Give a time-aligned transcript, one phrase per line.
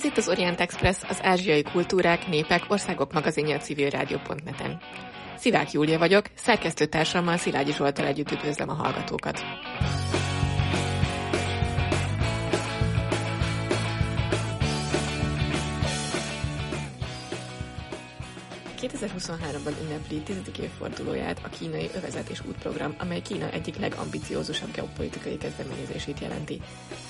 [0.00, 4.80] Ez itt az Orient Express, az ázsiai kultúrák, népek, országok magazinja a civilrádió.net-en.
[5.36, 9.44] Szivák Júlia vagyok, szerkesztőtársammal Szilágyi Zsoltal együtt üdvözlöm a hallgatókat.
[18.92, 20.36] 2023-ban ünnepli 10.
[20.60, 26.60] évfordulóját a kínai övezetés útprogram, amely Kína egyik legambiciózusabb geopolitikai kezdeményezését jelenti.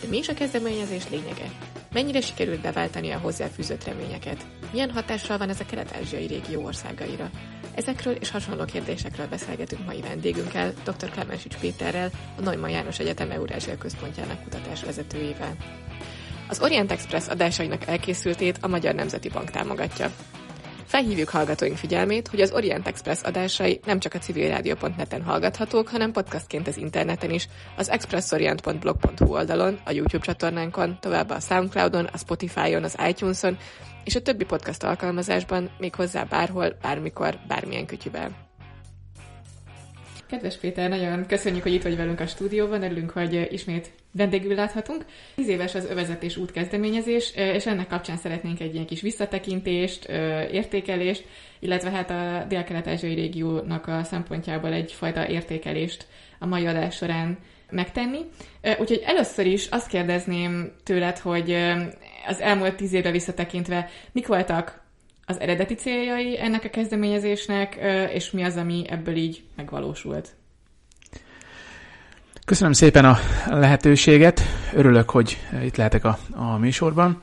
[0.00, 1.50] De mi is a kezdeményezés lényege?
[1.92, 4.46] Mennyire sikerült beváltani a hozzáfűzött reményeket?
[4.72, 7.30] Milyen hatással van ez a kelet-ázsiai régió országaira?
[7.74, 11.10] Ezekről és hasonló kérdésekről beszélgetünk mai vendégünkkel, dr.
[11.10, 15.56] Klemensics Péterrel, a Neumann János Egyetem Eurázsia Központjának kutatásvezetőjével.
[16.48, 20.10] Az Orient Express adásainak elkészültét a Magyar Nemzeti Bank támogatja.
[20.90, 26.68] Felhívjuk hallgatóink figyelmét, hogy az Orient Express adásai nem csak a civilrádió.net-en hallgathatók, hanem podcastként
[26.68, 32.96] az interneten is, az expressorient.blog.hu oldalon, a YouTube csatornánkon, továbbá a Soundcloudon, a Spotify-on, az
[33.08, 33.58] iTunes-on,
[34.04, 38.49] és a többi podcast alkalmazásban, méghozzá bárhol, bármikor, bármilyen kütyüben.
[40.30, 45.04] Kedves Péter, nagyon köszönjük, hogy itt vagy velünk a stúdióban, örülünk, hogy ismét vendégül láthatunk.
[45.34, 50.04] Tíz éves az övezetés útkezdeményezés, és ennek kapcsán szeretnénk egy ilyen kis visszatekintést,
[50.52, 51.24] értékelést,
[51.58, 56.06] illetve hát a dél-kelet-ázsiai régiónak a szempontjából egyfajta értékelést
[56.38, 57.38] a mai adás során
[57.70, 58.18] megtenni.
[58.62, 61.52] Úgyhogy először is azt kérdezném tőled, hogy
[62.26, 64.82] az elmúlt tíz évre visszatekintve mik voltak
[65.30, 67.78] az eredeti céljai ennek a kezdeményezésnek,
[68.12, 70.28] és mi az, ami ebből így megvalósult?
[72.44, 74.40] Köszönöm szépen a lehetőséget,
[74.74, 77.18] örülök, hogy itt lehetek a, a műsorban.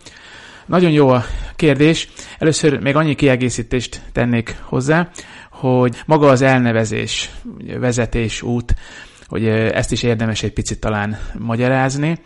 [0.65, 1.23] Nagyon jó a
[1.55, 2.09] kérdés.
[2.37, 5.09] Először még annyi kiegészítést tennék hozzá,
[5.51, 7.31] hogy maga az elnevezés,
[7.79, 8.73] vezetés, út,
[9.27, 12.19] hogy ezt is érdemes egy picit talán magyarázni.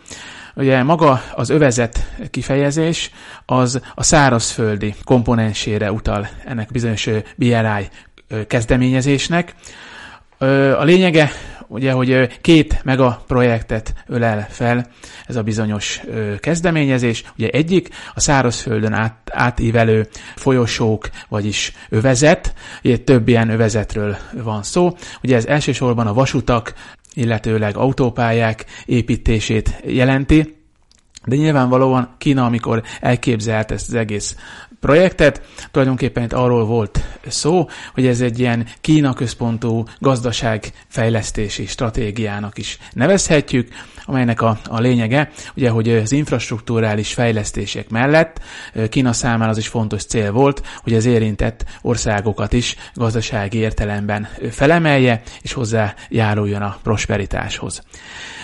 [0.54, 3.10] Ugye maga az övezet kifejezés
[3.46, 7.88] az a szárazföldi komponensére utal ennek bizonyos BRI
[8.46, 9.54] kezdeményezésnek.
[10.78, 11.30] A lényege
[11.68, 14.86] ugye, hogy két mega projektet ölel fel
[15.26, 16.00] ez a bizonyos
[16.38, 17.24] kezdeményezés.
[17.38, 22.54] Ugye egyik a szárazföldön át, átívelő folyosók, vagyis övezet,
[22.84, 24.96] ugye több ilyen övezetről van szó.
[25.22, 26.74] Ugye ez elsősorban a vasutak,
[27.14, 30.56] illetőleg autópályák építését jelenti,
[31.24, 34.36] de nyilvánvalóan Kína, amikor elképzelt ezt az egész
[34.82, 42.78] projektet, tulajdonképpen itt arról volt szó, hogy ez egy ilyen Kína központú gazdaságfejlesztési stratégiának is
[42.92, 43.68] nevezhetjük,
[44.04, 48.40] amelynek a, a lényege, ugye, hogy az infrastruktúrális fejlesztések mellett
[48.88, 55.22] Kína számára az is fontos cél volt, hogy az érintett országokat is gazdasági értelemben felemelje,
[55.40, 57.82] és hozzájáruljon a prosperitáshoz.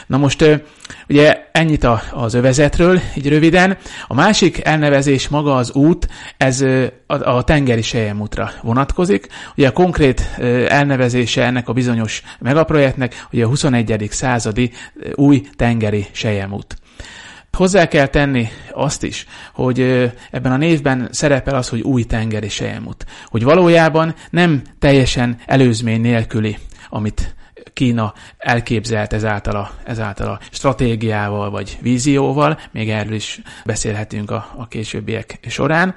[0.09, 0.45] Na most
[1.09, 3.77] ugye ennyit az övezetről, így röviden.
[4.07, 6.65] A másik elnevezés maga az út, ez
[7.07, 9.27] a, tengeri sejemútra vonatkozik.
[9.57, 10.21] Ugye a konkrét
[10.69, 14.09] elnevezése ennek a bizonyos megaprojektnek, ugye a 21.
[14.11, 14.71] századi
[15.15, 16.77] új tengeri sejemút.
[17.53, 19.81] Hozzá kell tenni azt is, hogy
[20.31, 23.07] ebben a névben szerepel az, hogy új tengeri sejemút.
[23.27, 26.59] Hogy valójában nem teljesen előzmény nélküli,
[26.89, 27.37] amit
[27.79, 34.69] Kína elképzelt ezáltal a, ezáltal a stratégiával vagy vízióval, még erről is beszélhetünk a, a
[34.69, 35.95] későbbiek során.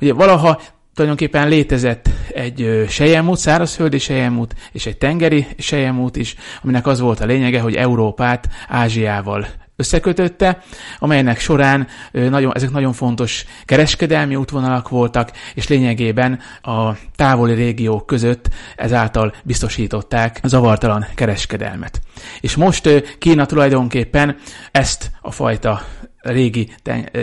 [0.00, 0.60] Ugye valaha
[0.94, 7.26] tulajdonképpen létezett egy sejemút, szárazföldi sejemút, és egy tengeri sejemút is, aminek az volt a
[7.26, 9.46] lényege, hogy Európát Ázsiával
[9.80, 10.62] összekötötte,
[10.98, 18.48] amelynek során nagyon, ezek nagyon fontos kereskedelmi útvonalak voltak, és lényegében a távoli régiók között
[18.76, 22.00] ezáltal biztosították zavartalan kereskedelmet.
[22.40, 24.36] És most Kína tulajdonképpen
[24.70, 25.82] ezt a fajta
[26.20, 26.68] régi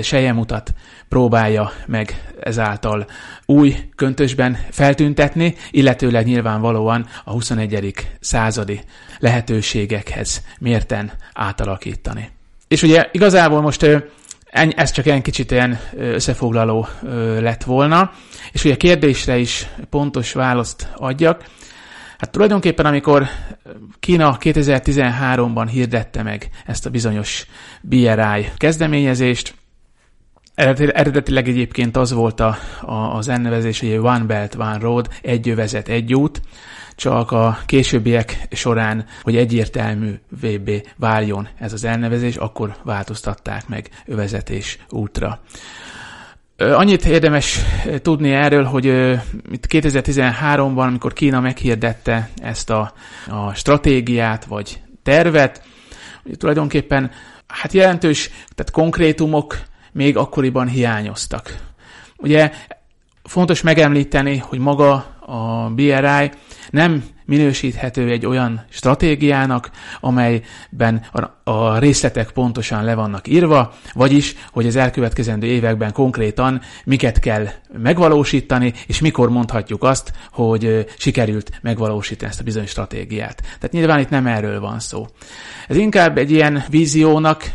[0.01, 0.74] sejemutat
[1.09, 3.07] próbálja meg ezáltal
[3.45, 8.07] új köntösben feltüntetni, illetőleg nyilvánvalóan a 21.
[8.19, 8.81] századi
[9.19, 12.37] lehetőségekhez mérten átalakítani.
[12.67, 14.05] És ugye igazából most
[14.51, 16.87] ez csak egy kicsit ilyen összefoglaló
[17.39, 18.11] lett volna,
[18.51, 21.43] és ugye a kérdésre is pontos választ adjak.
[22.17, 23.27] Hát tulajdonképpen, amikor
[23.99, 27.45] Kína 2013-ban hirdette meg ezt a bizonyos
[27.81, 29.53] BRI kezdeményezést,
[30.55, 35.87] eredetileg egyébként az volt a, a, az elnevezés, hogy One Belt, One Road, egy övezet,
[35.87, 36.41] egy út,
[36.97, 44.79] csak a későbbiek során, hogy egyértelmű VB váljon ez az elnevezés, akkor változtatták meg övezetés
[44.89, 45.39] útra.
[46.57, 47.59] Annyit érdemes
[48.01, 48.85] tudni erről, hogy
[49.51, 52.94] itt 2013-ban, amikor Kína meghirdette ezt a,
[53.27, 55.63] a stratégiát vagy tervet,
[56.23, 57.11] hogy tulajdonképpen
[57.47, 59.59] hát jelentős, tehát konkrétumok
[59.91, 61.57] még akkoriban hiányoztak.
[62.17, 62.51] Ugye
[63.23, 64.93] fontos megemlíteni, hogy maga
[65.25, 66.31] a BRI
[66.69, 69.69] nem minősíthető egy olyan stratégiának,
[69.99, 71.05] amelyben
[71.43, 77.47] a, részletek pontosan le vannak írva, vagyis, hogy az elkövetkezendő években konkrétan miket kell
[77.77, 83.41] megvalósítani, és mikor mondhatjuk azt, hogy sikerült megvalósítani ezt a bizonyos stratégiát.
[83.41, 85.07] Tehát nyilván itt nem erről van szó.
[85.67, 87.51] Ez inkább egy ilyen víziónak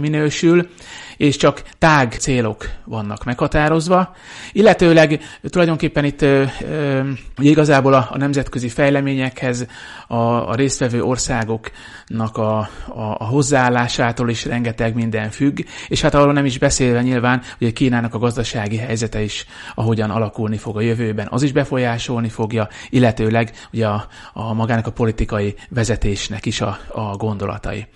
[0.00, 0.68] minősül,
[1.16, 4.14] és csak tág célok vannak meghatározva,
[4.52, 7.00] illetőleg tulajdonképpen itt ö, ö,
[7.36, 9.66] igazából a, a nemzetközi fejleményekhez
[10.06, 16.32] a, a résztvevő országoknak a, a, a hozzáállásától is rengeteg minden függ, és hát arról
[16.32, 21.26] nem is beszélve nyilván, hogy Kínának a gazdasági helyzete is ahogyan alakulni fog a jövőben,
[21.30, 27.16] az is befolyásolni fogja, illetőleg ugye a, a magának a politikai vezetésnek is a, a
[27.16, 27.86] gondolatai.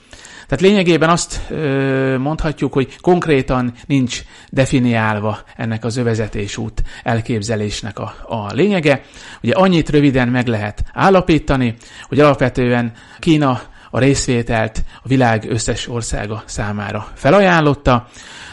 [0.46, 8.52] Tehát lényegében azt ö, mondhatjuk, hogy konkrétan nincs definiálva ennek az övezetésút elképzelésnek a, a
[8.52, 9.02] lényege.
[9.42, 11.74] Ugye annyit röviden meg lehet állapítani,
[12.08, 13.60] hogy alapvetően Kína
[13.90, 18.08] a részvételt a világ összes országa számára felajánlotta.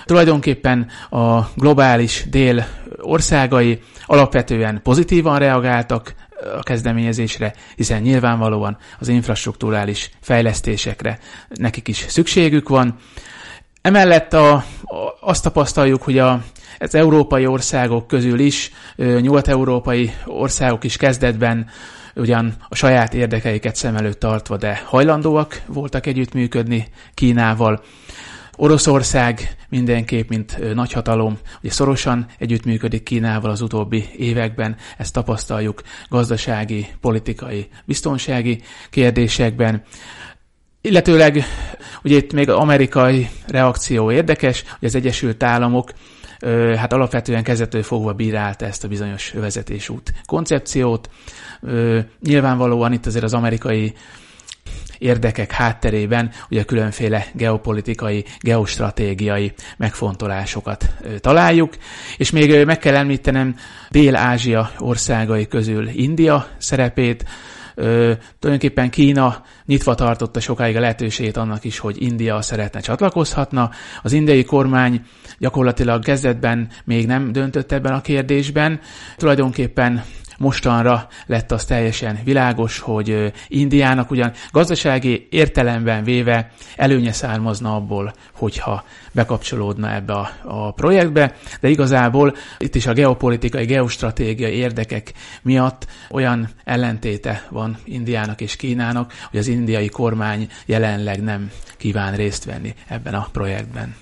[0.05, 2.65] Tulajdonképpen a globális dél
[2.97, 6.13] országai alapvetően pozitívan reagáltak
[6.57, 11.19] a kezdeményezésre, hiszen nyilvánvalóan az infrastruktúrális fejlesztésekre
[11.49, 12.95] nekik is szükségük van.
[13.81, 14.63] Emellett a, a,
[15.19, 16.41] azt tapasztaljuk, hogy a,
[16.79, 21.69] az európai országok közül is, nyugat-európai országok is kezdetben
[22.15, 27.81] ugyan a saját érdekeiket szem előtt tartva, de hajlandóak voltak együttműködni Kínával.
[28.57, 37.67] Oroszország mindenképp, mint nagyhatalom, ugye szorosan együttműködik Kínával az utóbbi években, ezt tapasztaljuk gazdasági, politikai,
[37.85, 39.83] biztonsági kérdésekben.
[40.81, 41.43] Illetőleg
[42.03, 45.91] ugye itt még amerikai reakció érdekes, hogy az Egyesült Államok
[46.77, 51.09] hát alapvetően kezdetől fogva bírálta ezt a bizonyos vezetésút koncepciót.
[52.19, 53.93] Nyilvánvalóan itt azért az amerikai
[55.03, 60.89] érdekek hátterében ugye különféle geopolitikai, geostratégiai megfontolásokat
[61.19, 61.73] találjuk,
[62.17, 63.55] és még meg kell említenem
[63.89, 67.25] Dél-Ázsia országai közül India szerepét,
[67.75, 73.69] Ö, tulajdonképpen Kína nyitva tartotta sokáig a lehetőségét annak is, hogy India szeretne csatlakozhatna.
[74.03, 75.01] Az indiai kormány
[75.39, 78.79] gyakorlatilag kezdetben még nem döntött ebben a kérdésben.
[79.17, 80.03] Tulajdonképpen
[80.37, 88.83] mostanra lett az teljesen világos, hogy Indiának ugyan gazdasági értelemben véve előnye származna abból, hogyha
[89.11, 96.49] bekapcsolódna ebbe a, a projektbe, de igazából itt is a geopolitikai, geostratégiai érdekek miatt olyan
[96.63, 103.13] ellentéte van Indiának és Kínának, hogy az indiai kormány jelenleg nem kíván részt venni ebben
[103.13, 103.95] a projektben.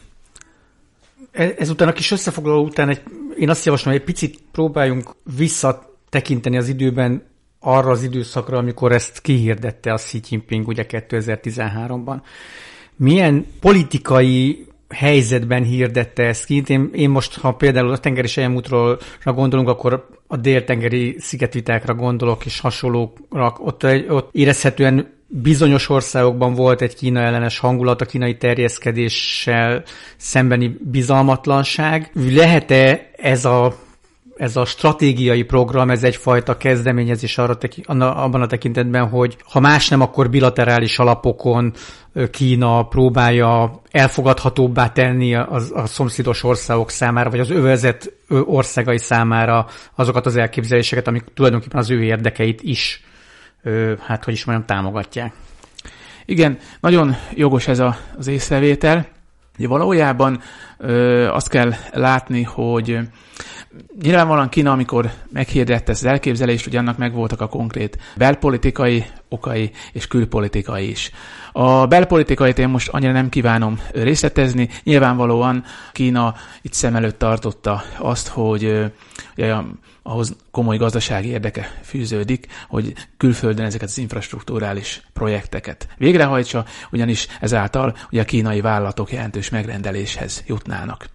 [1.32, 3.02] E, ezután a kis összefoglaló után egy,
[3.38, 7.24] én azt javaslom, hogy egy picit próbáljunk vissza tekinteni az időben
[7.60, 12.22] arra az időszakra, amikor ezt kihirdette a Xi Jinping ugye 2013-ban.
[12.96, 16.64] Milyen politikai helyzetben hirdette ezt ki.
[16.68, 22.60] Én, én most, ha például a tengeri sejemútról gondolunk, akkor a déltengeri szigetvitákra gondolok, és
[22.60, 23.56] hasonlókra.
[23.60, 29.84] Ott, ott érezhetően bizonyos országokban volt egy Kína ellenes hangulat, a kínai terjeszkedéssel
[30.18, 32.12] szembeni bizalmatlanság.
[32.14, 33.76] Lehet-e ez a
[34.42, 39.90] ez a stratégiai program, ez egyfajta kezdeményezés arra teki, abban a tekintetben, hogy ha más
[39.90, 41.74] nem, akkor bilaterális alapokon
[42.32, 50.26] Kína próbálja elfogadhatóbbá tenni a, a szomszédos országok számára, vagy az övezet országai számára azokat
[50.26, 53.04] az elképzeléseket, amik tulajdonképpen az ő érdekeit is,
[54.00, 55.34] hát hogy is mondjam, támogatják.
[56.26, 59.08] Igen, nagyon jogos ez a, az észrevétel.
[59.58, 60.42] Ugye valójában
[60.78, 63.00] ö, azt kell látni, hogy
[64.02, 70.08] Nyilvánvalóan Kína, amikor meghirdette ezt az elképzelést, hogy annak megvoltak a konkrét belpolitikai okai és
[70.08, 71.12] külpolitikai is.
[71.52, 74.70] A belpolitikait én most annyira nem kívánom részletezni.
[74.84, 78.92] Nyilvánvalóan Kína itt szem előtt tartotta azt, hogy
[79.38, 79.56] ugye,
[80.04, 88.22] ahhoz komoly gazdasági érdeke fűződik, hogy külföldön ezeket az infrastruktúrális projekteket végrehajtsa, ugyanis ezáltal ugye
[88.22, 91.10] a kínai vállalatok jelentős megrendeléshez jutnának.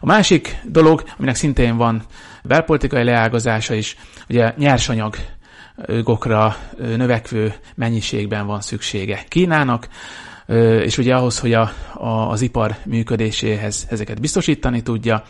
[0.00, 2.02] A másik dolog, aminek szintén van
[2.44, 3.96] belpolitikai leágazása is,
[4.28, 5.16] ugye nyersanyag
[6.02, 9.88] gokra növekvő mennyiségben van szüksége Kínának,
[10.82, 15.22] és ugye ahhoz, hogy a, a, az ipar működéséhez ezeket biztosítani tudja,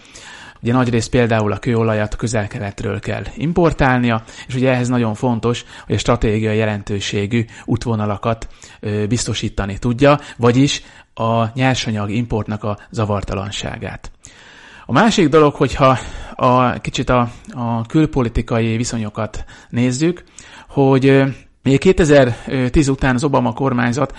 [0.63, 5.99] ugye nagyrészt például a kőolajat közel-keletről kell importálnia, és ugye ehhez nagyon fontos, hogy a
[5.99, 8.49] stratégiai jelentőségű útvonalakat
[9.09, 10.83] biztosítani tudja, vagyis
[11.15, 14.11] a nyersanyag importnak a zavartalanságát.
[14.91, 15.99] A másik dolog, hogyha
[16.35, 20.25] a, kicsit a, a külpolitikai viszonyokat nézzük,
[20.69, 21.23] hogy
[21.63, 24.17] Még 2010 után az Obama kormányzat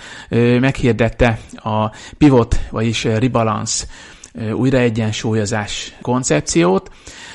[0.60, 1.88] meghirdette a
[2.18, 3.86] pivot, vagyis rebalance
[4.54, 6.90] újraegyensúlyozás koncepciót.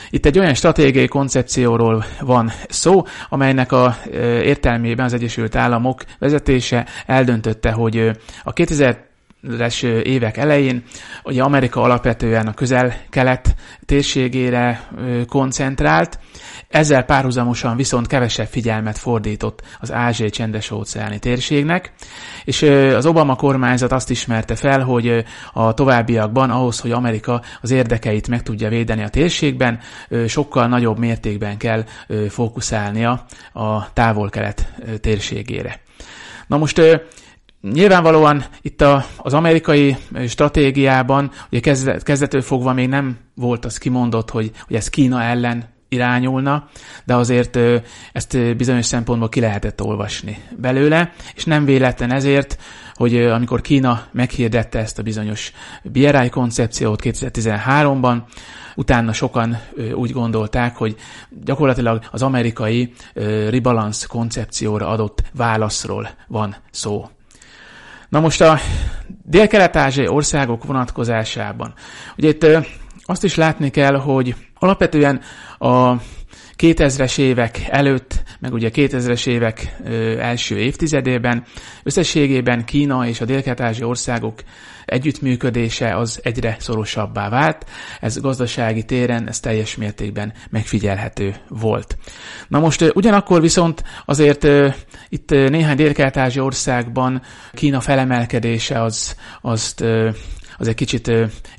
[0.10, 3.98] Itt egy olyan stratégiai koncepcióról van szó, amelynek a
[4.44, 8.12] értelmében az Egyesült Államok vezetése eldöntötte, hogy
[8.44, 9.07] a 2000
[9.60, 10.84] es évek elején,
[11.24, 14.90] ugye Amerika alapvetően a közel-kelet térségére
[15.28, 16.20] koncentrált,
[16.68, 21.94] ezzel párhuzamosan viszont kevesebb figyelmet fordított az ázsiai csendes óceáni térségnek,
[22.44, 22.62] és
[22.96, 25.24] az Obama kormányzat azt ismerte fel, hogy
[25.54, 29.80] a továbbiakban ahhoz, hogy Amerika az érdekeit meg tudja védeni a térségben,
[30.28, 31.84] sokkal nagyobb mértékben kell
[32.30, 35.80] fókuszálnia a távol-kelet térségére.
[36.48, 36.82] Na most
[37.62, 39.98] Nyilvánvalóan itt a, az amerikai
[40.28, 45.76] stratégiában, ugye kezdet, kezdetől fogva még nem volt az kimondott, hogy, hogy ez Kína ellen
[45.90, 46.70] irányulna,
[47.06, 47.60] de azért
[48.12, 52.58] ezt bizonyos szempontból ki lehetett olvasni belőle, és nem véletlen ezért,
[52.94, 55.52] hogy amikor Kína meghirdette ezt a bizonyos
[55.84, 58.18] BRI koncepciót 2013-ban,
[58.76, 59.58] utána sokan
[59.94, 60.96] úgy gondolták, hogy
[61.44, 62.94] gyakorlatilag az amerikai
[63.50, 67.10] rebalance koncepcióra adott válaszról van szó.
[68.10, 68.60] Na most a
[69.24, 71.74] dél-kelet-ázsiai országok vonatkozásában.
[72.18, 72.46] Ugye itt
[73.04, 75.22] azt is látni kell, hogy alapvetően
[75.58, 75.94] a
[76.58, 79.76] 2000-es évek előtt, meg ugye 2000-es évek
[80.20, 81.46] első évtizedében
[81.84, 83.44] összességében Kína és a dél
[83.82, 84.42] országok
[84.86, 87.66] együttműködése az egyre szorosabbá vált.
[88.00, 91.98] Ez gazdasági téren, ez teljes mértékben megfigyelhető volt.
[92.48, 94.48] Na most ugyanakkor viszont azért
[95.10, 95.94] itt néhány dél
[96.40, 97.22] országban
[97.54, 99.84] Kína felemelkedése az, azt
[100.58, 101.12] az egy kicsit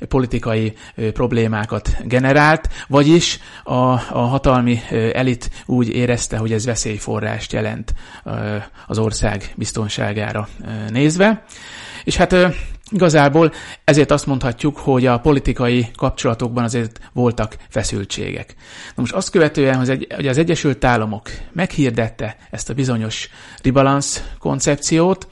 [0.07, 0.73] politikai
[1.13, 4.79] problémákat generált, vagyis a, a hatalmi
[5.13, 7.93] elit úgy érezte, hogy ez veszélyforrást jelent
[8.87, 10.47] az ország biztonságára
[10.89, 11.43] nézve.
[12.03, 12.35] És hát
[12.91, 13.51] Igazából
[13.83, 18.55] ezért azt mondhatjuk, hogy a politikai kapcsolatokban azért voltak feszültségek.
[18.95, 23.29] Na most azt követően, hogy az Egyesült Államok meghirdette ezt a bizonyos
[23.63, 25.27] rebalance koncepciót,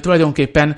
[0.00, 0.76] tulajdonképpen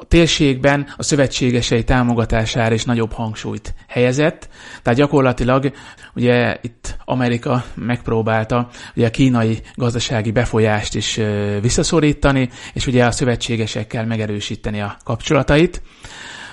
[0.00, 4.48] a térségben a szövetségesei támogatására is nagyobb hangsúlyt helyezett.
[4.82, 5.72] Tehát gyakorlatilag
[6.14, 11.20] ugye itt Amerika megpróbálta ugye a kínai gazdasági befolyást is
[11.60, 15.82] visszaszorítani, és ugye a szövetségesekkel megerősíteni a kapcsolatait.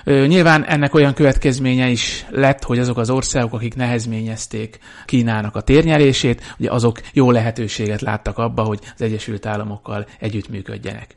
[0.03, 6.55] Nyilván ennek olyan következménye is lett, hogy azok az országok, akik nehezményezték Kínának a térnyerését,
[6.57, 11.15] ugye azok jó lehetőséget láttak abba, hogy az Egyesült Államokkal együttműködjenek.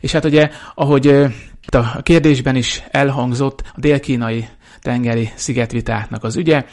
[0.00, 1.24] És hát ugye, ahogy
[1.62, 4.48] itt a kérdésben is elhangzott, a dél-kínai
[4.80, 6.64] tengeri szigetvitáknak az ügye.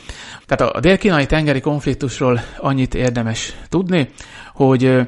[0.46, 4.10] Tehát a dél-kínai tengeri konfliktusról annyit érdemes tudni,
[4.53, 5.08] hogy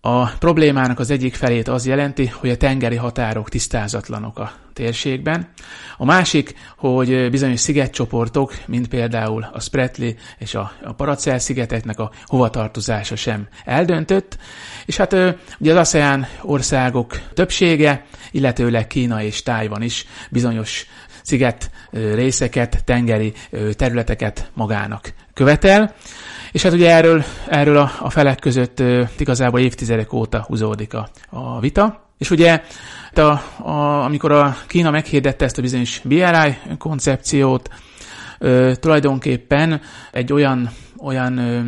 [0.00, 5.48] a problémának az egyik felét az jelenti, hogy a tengeri határok tisztázatlanok a térségben.
[5.96, 13.16] A másik, hogy bizonyos szigetcsoportok, mint például a Spratly és a Paracel szigeteknek a hovatartozása
[13.16, 14.38] sem eldöntött.
[14.86, 15.12] És hát
[15.58, 20.86] ugye az ASEAN országok többsége, illetőleg Kína és Tájvan is bizonyos
[21.22, 23.32] sziget részeket, tengeri
[23.72, 25.94] területeket magának követel.
[26.52, 28.82] És hát ugye erről, erről a, a felek között
[29.18, 32.10] igazából évtizedek óta húzódik a, a vita.
[32.18, 32.62] És ugye
[33.14, 37.68] a, a, amikor a Kína meghirdette ezt a bizonyos BRI koncepciót,
[38.38, 39.80] ö, tulajdonképpen
[40.12, 40.70] egy olyan,
[41.02, 41.60] olyan ö,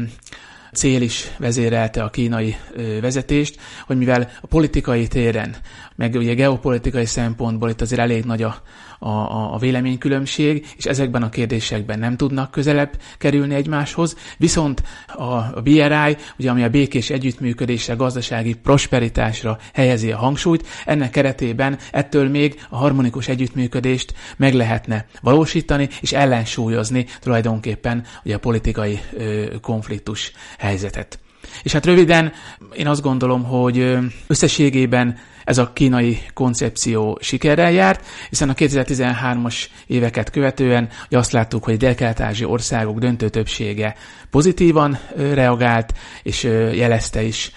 [0.73, 2.57] cél is vezérelte a kínai
[3.00, 5.57] vezetést, hogy mivel a politikai téren,
[5.97, 8.62] meg ugye geopolitikai szempontból itt azért elég nagy a,
[9.02, 15.23] a, a, a véleménykülönbség, és ezekben a kérdésekben nem tudnak közelebb kerülni egymáshoz, viszont a,
[15.23, 22.28] a BRI, ugye, ami a békés együttműködésre, gazdasági prosperitásra helyezi a hangsúlyt, ennek keretében ettől
[22.28, 30.33] még a harmonikus együttműködést meg lehetne valósítani, és ellensúlyozni tulajdonképpen ugye a politikai ö, konfliktus
[30.59, 31.19] helyzetet.
[31.62, 32.33] És hát röviden
[32.76, 40.30] én azt gondolom, hogy összességében ez a kínai koncepció sikerrel járt, hiszen a 2013-as éveket
[40.30, 43.94] követően hogy azt láttuk, hogy dél-kelet-ázsi országok döntő többsége
[44.30, 46.42] pozitívan reagált, és
[46.73, 47.52] jelezte is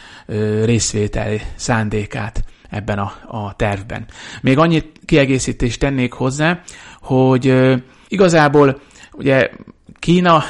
[0.63, 4.05] részvétel szándékát ebben a, a tervben.
[4.41, 6.61] Még annyit kiegészítést tennék hozzá,
[7.01, 7.73] hogy
[8.07, 9.49] igazából ugye
[9.99, 10.43] Kína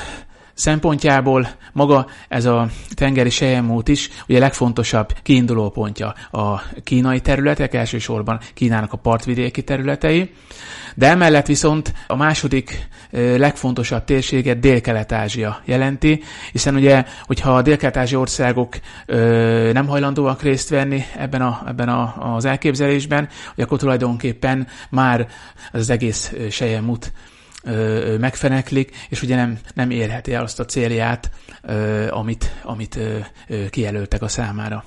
[0.54, 8.40] szempontjából maga ez a tengeri sejemút is ugye legfontosabb kiinduló pontja a kínai területek, elsősorban
[8.54, 10.34] Kínának a partvidéki területei,
[10.96, 12.88] de emellett viszont a második
[13.38, 18.76] legfontosabb térséget Dél-Kelet-Ázsia jelenti, hiszen ugye, hogyha a Dél-Kelet-Ázsia országok
[19.72, 25.28] nem hajlandóak részt venni ebben, a, ebben a, az elképzelésben, akkor tulajdonképpen már
[25.72, 27.12] az egész sejemút
[28.20, 31.32] megfeneklik, és ugye nem, nem érheti el azt a célját,
[32.10, 33.00] amit, amit
[33.70, 34.84] kijelöltek a számára.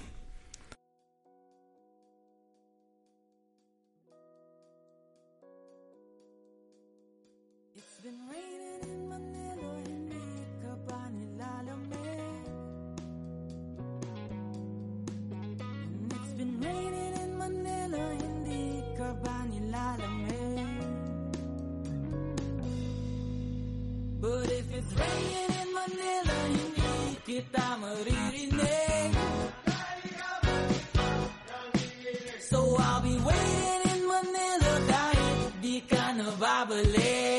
[27.36, 27.76] kita.
[32.40, 37.36] So I'll be waiting in Manila dahil di ka na babalik.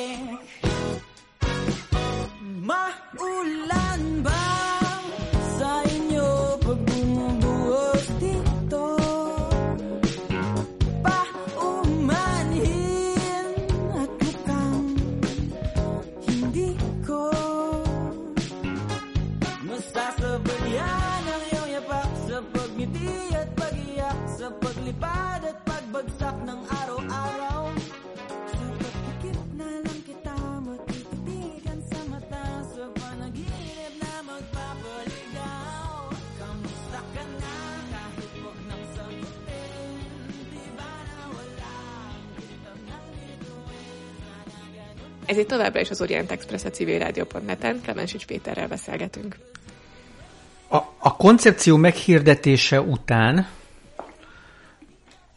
[45.38, 49.36] Ez itt továbbra is az Orient Express a civilrádió.net-en, Klemensics Péterrel beszélgetünk.
[50.70, 53.48] A, a koncepció meghirdetése után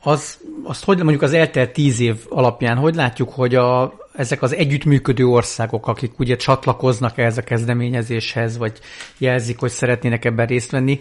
[0.03, 4.55] az, azt hogy mondjuk az eltelt tíz év alapján, hogy látjuk, hogy a, ezek az
[4.55, 8.79] együttműködő országok, akik ugye csatlakoznak ehhez a kezdeményezéshez, vagy
[9.19, 11.01] jelzik, hogy szeretnének ebben részt venni,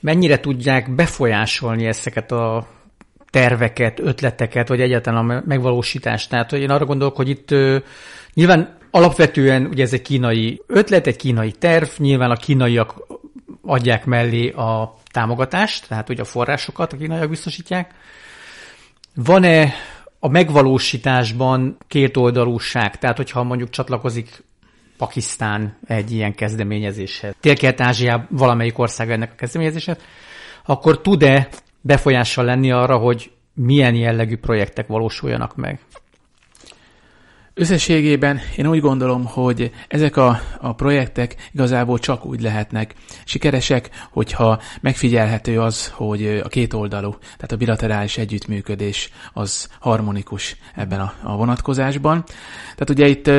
[0.00, 2.66] mennyire tudják befolyásolni ezeket a
[3.30, 6.30] terveket, ötleteket, vagy egyáltalán a megvalósítást.
[6.30, 7.54] Tehát hogy én arra gondolok, hogy itt
[8.34, 12.94] Nyilván alapvetően ugye ez egy kínai ötlet, egy kínai terv, nyilván a kínaiak
[13.62, 17.94] adják mellé a támogatást, tehát hogy a forrásokat a kínaiak biztosítják.
[19.14, 19.72] Van-e
[20.18, 24.44] a megvalósításban kétoldalúság, tehát hogyha mondjuk csatlakozik
[24.96, 29.98] Pakisztán egy ilyen kezdeményezéshez, Dél-Kelet-Ázsia valamelyik ország ennek a kezdeményezéshez,
[30.64, 31.48] akkor tud-e
[31.80, 35.80] befolyással lenni arra, hogy milyen jellegű projektek valósuljanak meg?
[37.60, 42.94] Összességében én úgy gondolom, hogy ezek a, a projektek igazából csak úgy lehetnek
[43.24, 51.00] sikeresek, hogyha megfigyelhető az, hogy a két oldalú, tehát a bilaterális együttműködés az harmonikus ebben
[51.00, 52.24] a, a vonatkozásban.
[52.76, 53.30] Tehát ugye itt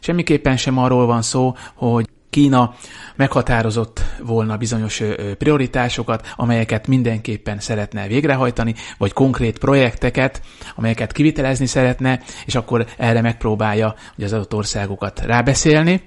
[0.00, 2.74] semmiképpen sem arról van szó, hogy Kína
[3.16, 5.02] meghatározott volna bizonyos
[5.38, 10.40] prioritásokat, amelyeket mindenképpen szeretne végrehajtani, vagy konkrét projekteket,
[10.74, 16.02] amelyeket kivitelezni szeretne, és akkor erre megpróbálja hogy az adott országokat rábeszélni.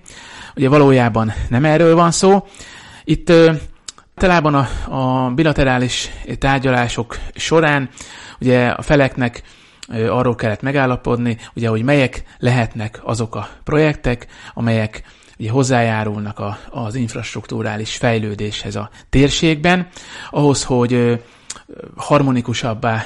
[0.56, 2.46] Ugye valójában nem erről van szó.
[3.04, 3.32] Itt
[4.16, 7.90] általában a, a bilaterális tárgyalások során
[8.40, 9.42] ugye a feleknek
[10.10, 15.04] arról kellett megállapodni, ugye, hogy melyek lehetnek azok a projektek, amelyek
[15.42, 19.88] ugye hozzájárulnak a, az infrastruktúrális fejlődéshez a térségben,
[20.30, 21.22] ahhoz, hogy
[21.96, 23.06] harmonikusabbá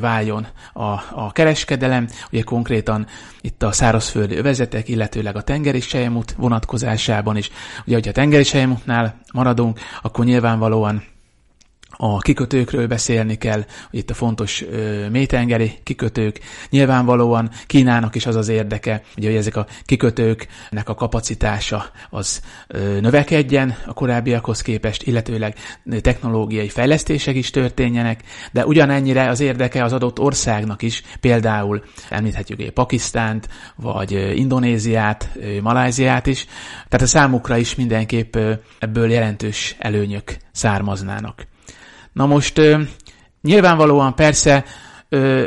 [0.00, 3.06] váljon a, a kereskedelem, ugye konkrétan
[3.40, 7.50] itt a szárazföldi övezetek, illetőleg a tengeri sejemút vonatkozásában is.
[7.86, 11.02] Ugye, hogyha a tengeri sejemútnál maradunk, akkor nyilvánvalóan
[11.96, 16.40] a kikötőkről beszélni kell, hogy itt a fontos ö, mélytengeri kikötők.
[16.70, 23.00] Nyilvánvalóan Kínának is az az érdeke, ugye, hogy ezek a kikötőknek a kapacitása az ö,
[23.00, 25.54] növekedjen a korábbiakhoz képest, illetőleg
[26.00, 28.20] technológiai fejlesztések is történjenek,
[28.52, 36.26] de ugyanennyire az érdeke az adott országnak is, például említhetjük egy Pakisztánt, vagy Indonéziát, Maláziát
[36.26, 36.46] is,
[36.88, 38.36] tehát a számukra is mindenképp
[38.78, 41.46] ebből jelentős előnyök származnának.
[42.14, 42.60] Na most
[43.42, 44.64] nyilvánvalóan persze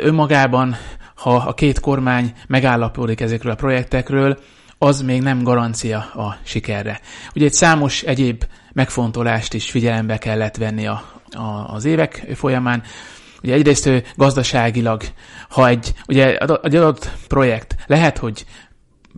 [0.02, 0.76] önmagában,
[1.14, 4.38] ha a két kormány megállapodik ezekről a projektekről,
[4.78, 7.00] az még nem garancia a sikerre.
[7.34, 12.82] Ugye egy számos egyéb megfontolást is figyelembe kellett venni a, a, az évek folyamán.
[13.42, 15.02] Ugye egyrészt gazdaságilag,
[15.48, 18.44] ha egy, ugye egy adott projekt lehet, hogy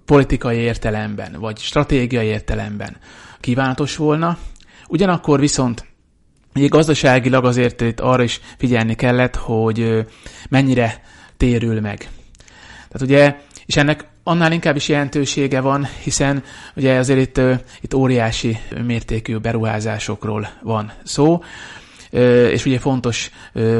[0.05, 2.97] politikai értelemben, vagy stratégiai értelemben
[3.41, 4.39] kívánatos volna.
[4.89, 5.90] Ugyanakkor viszont
[6.55, 10.07] Ugye gazdaságilag azért itt arra is figyelni kellett, hogy
[10.49, 11.03] mennyire
[11.37, 12.09] térül meg.
[12.89, 13.37] Tehát ugye,
[13.67, 16.43] és ennek annál inkább is jelentősége van, hiszen
[16.77, 17.41] ugye azért itt,
[17.81, 21.43] itt óriási mértékű beruházásokról van szó
[22.51, 23.31] és ugye fontos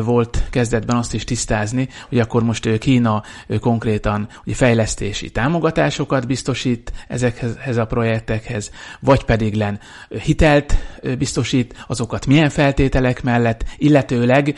[0.05, 3.23] volt kezdetben azt is tisztázni, hogy akkor most Kína
[3.61, 9.81] konkrétan ugye fejlesztési támogatásokat biztosít ezekhez a projektekhez, vagy pedig len
[10.23, 10.77] hitelt
[11.19, 14.55] biztosít, azokat milyen feltételek mellett, illetőleg,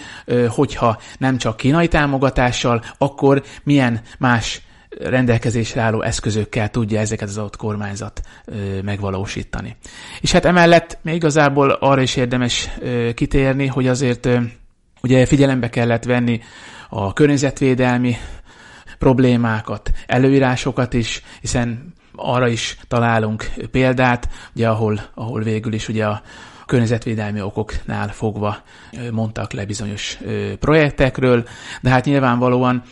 [0.48, 4.62] hogyha nem csak kínai támogatással, akkor milyen más
[5.00, 8.20] rendelkezésre álló eszközökkel tudja ezeket az adott kormányzat
[8.82, 9.76] megvalósítani.
[10.20, 12.68] És hát emellett még igazából arra is érdemes
[13.14, 14.28] kitérni, hogy azért
[15.02, 16.40] ugye figyelembe kellett venni
[16.88, 18.16] a környezetvédelmi
[18.98, 26.22] problémákat, előírásokat is, hiszen arra is találunk példát, ugye ahol, ahol végül is ugye a
[26.66, 28.56] környezetvédelmi okoknál fogva
[29.10, 30.18] mondtak le bizonyos
[30.58, 31.44] projektekről,
[31.80, 32.82] de hát nyilvánvalóan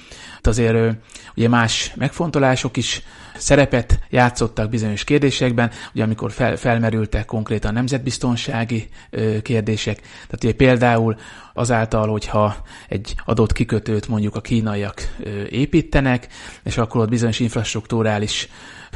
[0.46, 0.96] azért
[1.36, 3.02] ugye más megfontolások is
[3.36, 11.16] szerepet játszottak bizonyos kérdésekben, ugye amikor fel, felmerültek konkrétan nemzetbiztonsági ö, kérdések, tehát ugye például
[11.54, 12.56] azáltal, hogyha
[12.88, 16.28] egy adott kikötőt mondjuk a kínaiak ö, építenek,
[16.64, 18.48] és akkor ott bizonyos infrastruktúrális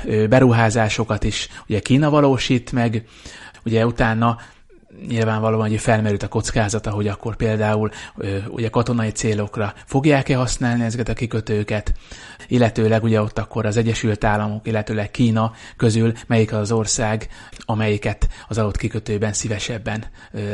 [0.04, 3.04] ö, beruházásokat is ugye Kína valósít meg,
[3.64, 4.38] ugye utána
[5.08, 7.90] nyilvánvalóan hogy felmerült a kockázata, hogy akkor például
[8.48, 11.92] ugye katonai célokra fogják-e használni ezeket a kikötőket,
[12.48, 17.28] illetőleg ugye ott akkor az Egyesült Államok, illetőleg Kína közül melyik az ország,
[17.58, 20.04] amelyiket az adott kikötőben szívesebben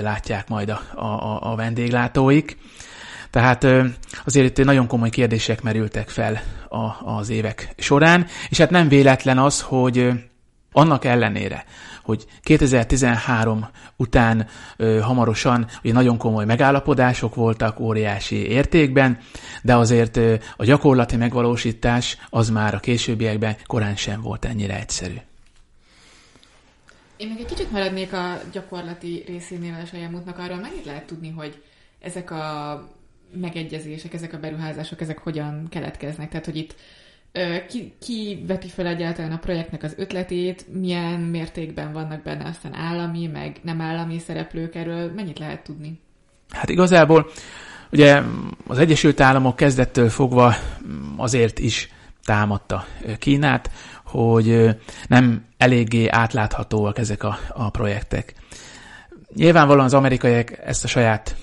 [0.03, 2.59] látják majd a, a, a vendéglátóik.
[3.31, 3.67] Tehát
[4.25, 9.39] azért itt nagyon komoly kérdések merültek fel a, az évek során, és hát nem véletlen
[9.39, 10.13] az, hogy
[10.73, 11.65] annak ellenére,
[12.03, 19.19] hogy 2013 után ö, hamarosan ugye nagyon komoly megállapodások voltak óriási értékben,
[19.63, 25.17] de azért ö, a gyakorlati megvalósítás az már a későbbiekben korán sem volt ennyire egyszerű.
[27.17, 31.63] Én meg egy kicsit maradnék a gyakorlati részénél a saját arról, mennyit lehet tudni, hogy
[32.01, 32.89] ezek a
[33.33, 36.29] megegyezések, ezek a beruházások, ezek hogyan keletkeznek.
[36.29, 36.75] Tehát, hogy itt
[37.69, 43.27] ki, ki veti fel egyáltalán a projektnek az ötletét, milyen mértékben vannak benne aztán állami,
[43.27, 46.01] meg nem állami szereplők erről, mennyit lehet tudni?
[46.51, 47.31] Hát igazából
[47.93, 48.23] ugye
[48.67, 50.55] az Egyesült Államok kezdettől fogva
[51.17, 51.89] azért is
[52.25, 52.85] támadta
[53.19, 53.71] Kínát,
[54.05, 54.77] hogy
[55.09, 58.35] nem eléggé átláthatóak ezek a, a projektek.
[59.35, 61.37] Nyilvánvalóan az amerikaiak ezt a saját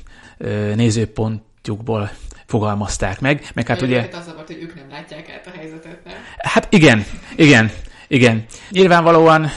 [0.76, 2.10] nézőpontjukból
[2.47, 3.49] fogalmazták meg.
[3.53, 4.10] Meg hát ugye...
[4.12, 6.15] Az volt, hogy ők nem látják át a helyzetet, nem?
[6.38, 7.05] Hát igen,
[7.36, 7.71] igen,
[8.07, 8.45] igen.
[8.69, 9.49] Nyilvánvalóan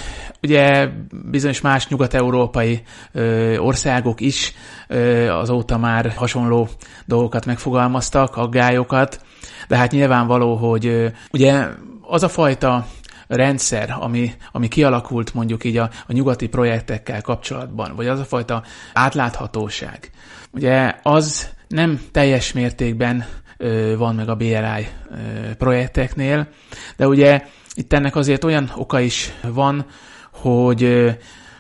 [0.43, 0.89] ugye
[1.31, 4.55] bizonyos más nyugat-európai ö, országok is
[4.89, 6.69] ö, azóta már hasonló
[7.05, 9.21] dolgokat megfogalmaztak, aggályokat,
[9.69, 11.67] de hát nyilvánvaló, hogy ö, ugye
[12.01, 12.87] az a fajta
[13.27, 18.63] rendszer, ami, ami kialakult mondjuk így a, a nyugati projektekkel kapcsolatban, vagy az a fajta
[18.93, 20.11] átláthatóság,
[20.51, 23.27] ugye az nem teljes mértékben
[23.97, 24.87] van meg a BRI
[25.59, 26.49] projekteknél,
[26.97, 27.43] de ugye
[27.75, 29.87] itt ennek azért olyan oka is van,
[30.31, 31.15] hogy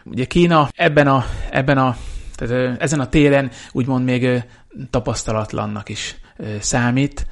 [0.04, 1.96] ugye Kína ebben a, ebben a
[2.34, 4.44] tehát ezen a téren úgymond még
[4.90, 6.16] tapasztalatlannak is
[6.60, 7.26] számít,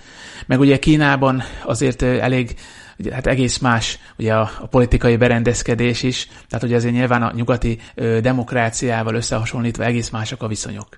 [0.46, 2.54] meg ugye Kínában azért elég
[2.98, 7.32] ugye, hát egész más ugye a, a politikai berendezkedés is, tehát ugye azért nyilván a
[7.34, 10.88] nyugati ö, demokráciával összehasonlítva egész mások a viszonyok.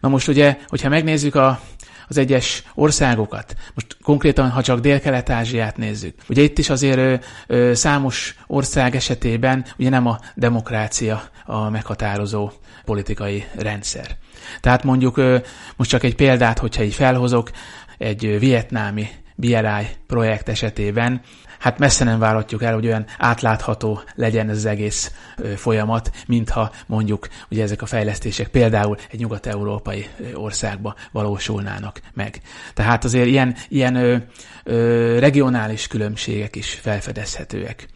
[0.00, 1.60] Na most ugye, hogyha megnézzük a,
[2.08, 7.14] az egyes országokat, most konkrétan, ha csak Dél-Kelet-Ázsiát nézzük, ugye itt is azért ö,
[7.46, 12.50] ö, számos ország esetében ugye nem a demokrácia a meghatározó
[12.84, 14.16] politikai rendszer.
[14.60, 15.38] Tehát mondjuk ö,
[15.76, 17.50] most csak egy példát, hogyha így felhozok,
[17.98, 21.20] egy vietnámi BLI projekt esetében
[21.60, 25.12] hát messze nem várhatjuk el, hogy olyan átlátható legyen ez az egész
[25.56, 32.40] folyamat, mintha mondjuk ugye ezek a fejlesztések például egy nyugat-európai országba valósulnának meg.
[32.74, 34.16] Tehát azért ilyen, ilyen ö,
[34.64, 37.88] ö, regionális különbségek is felfedezhetőek.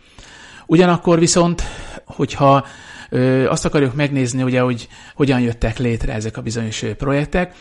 [0.67, 1.63] Ugyanakkor viszont,
[2.05, 2.67] hogyha
[3.09, 7.55] ö, azt akarjuk megnézni, ugye, hogy hogyan jöttek létre ezek a bizonyos projektek,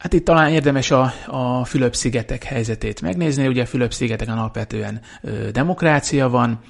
[0.00, 3.46] Hát itt talán érdemes a, a Fülöp-szigetek helyzetét megnézni.
[3.46, 6.60] Ugye a Fülöp-szigeteken alapvetően ö, demokrácia van.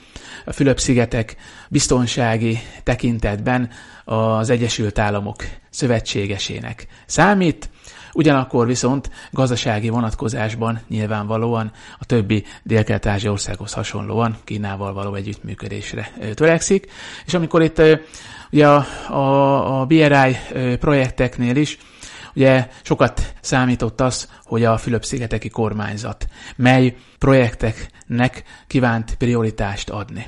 [0.45, 1.37] A Fülöp-szigetek
[1.69, 3.71] biztonsági tekintetben
[4.05, 7.71] az Egyesült Államok szövetségesének számít.
[8.13, 16.87] Ugyanakkor viszont gazdasági vonatkozásban nyilvánvalóan a többi dél-kelet-ázsia országhoz hasonlóan Kínával való együttműködésre törekszik.
[17.27, 17.83] És amikor itt
[18.51, 20.37] ugye a, a, a BRI
[20.79, 21.79] projekteknél is
[22.35, 30.27] Ugye sokat számított az, hogy a Fülöp-szigeteki kormányzat mely projekteknek kívánt prioritást adni.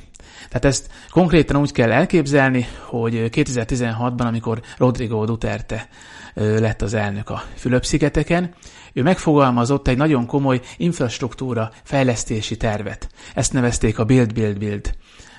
[0.48, 5.88] Tehát ezt konkrétan úgy kell elképzelni, hogy 2016-ban, amikor Rodrigo Duterte
[6.34, 8.54] lett az elnök a Fülöp-szigeteken,
[8.92, 13.08] ő megfogalmazott egy nagyon komoly infrastruktúra fejlesztési tervet.
[13.34, 14.94] Ezt nevezték a Build, Build, Build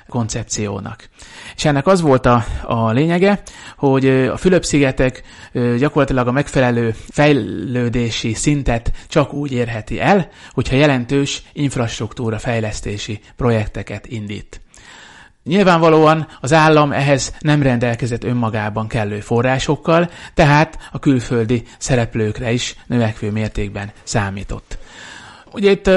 [0.07, 1.09] koncepciónak.
[1.55, 3.41] És ennek az volt a, a lényege,
[3.77, 5.23] hogy a Fülöp-szigetek
[5.77, 14.61] gyakorlatilag a megfelelő fejlődési szintet csak úgy érheti el, hogyha jelentős infrastruktúra fejlesztési projekteket indít.
[15.43, 23.31] Nyilvánvalóan az állam ehhez nem rendelkezett önmagában kellő forrásokkal, tehát a külföldi szereplőkre is növekvő
[23.31, 24.77] mértékben számított.
[25.51, 25.89] Ugye itt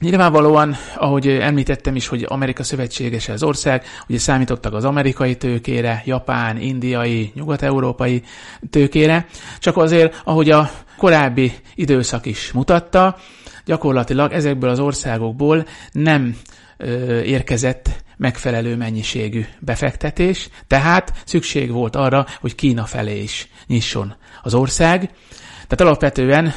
[0.00, 6.60] Nyilvánvalóan, ahogy említettem is, hogy Amerika szövetségese az ország, ugye számítottak az amerikai tőkére, japán,
[6.60, 8.22] indiai, nyugat-európai
[8.70, 9.26] tőkére,
[9.58, 13.16] csak azért, ahogy a korábbi időszak is mutatta,
[13.64, 16.36] gyakorlatilag ezekből az országokból nem
[16.76, 24.54] ö, érkezett megfelelő mennyiségű befektetés, tehát szükség volt arra, hogy Kína felé is nyisson az
[24.54, 25.10] ország.
[25.50, 26.52] Tehát alapvetően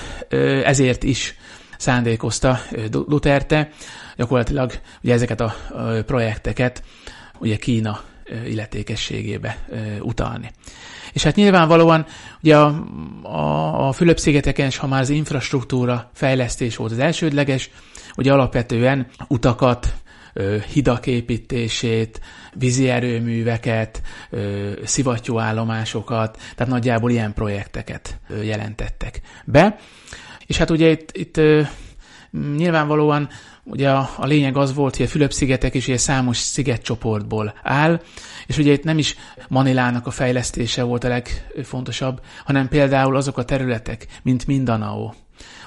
[0.63, 1.35] ezért is
[1.81, 3.69] szándékozta Duterte,
[4.15, 4.71] gyakorlatilag
[5.03, 5.55] ugye ezeket a
[6.05, 6.83] projekteket
[7.39, 8.01] ugye Kína
[8.45, 9.57] illetékességébe
[10.01, 10.51] utalni.
[11.13, 12.05] És hát nyilvánvalóan
[12.41, 12.85] ugye a,
[13.21, 17.69] a, a Fülöp-szigeteken is, ha már az infrastruktúra fejlesztés volt az elsődleges,
[18.15, 19.93] ugye alapvetően utakat,
[20.73, 22.21] hidak építését,
[22.53, 24.01] vízi erőműveket,
[24.83, 29.77] szivattyúállomásokat, tehát nagyjából ilyen projekteket jelentettek be.
[30.51, 31.41] És hát ugye itt, itt
[32.55, 33.29] nyilvánvalóan
[33.63, 38.01] ugye a, a lényeg az volt, hogy a Fülöp-szigetek is egy számos szigetcsoportból áll,
[38.47, 39.15] és ugye itt nem is
[39.47, 45.11] Manilának a fejlesztése volt a legfontosabb, hanem például azok a területek, mint Mindanao,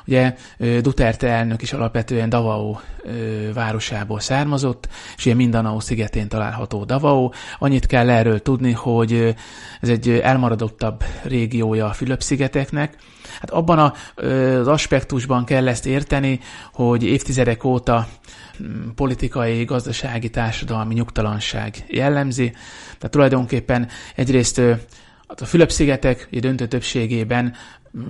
[0.07, 0.35] Ugye
[0.81, 2.77] Duterte elnök is alapvetően Davao
[3.55, 7.31] városából származott, és ugye Mindanao szigetén található Davao.
[7.59, 9.35] Annyit kell erről tudni, hogy
[9.81, 12.97] ez egy elmaradottabb régiója a Fülöp-szigeteknek.
[13.41, 13.93] Hát abban
[14.61, 16.41] az aspektusban kell ezt érteni,
[16.73, 18.07] hogy évtizedek óta
[18.63, 22.51] mm, politikai, gazdasági, társadalmi nyugtalanság jellemzi.
[22.85, 24.61] Tehát tulajdonképpen egyrészt
[25.27, 27.55] a Fülöp-szigetek döntő többségében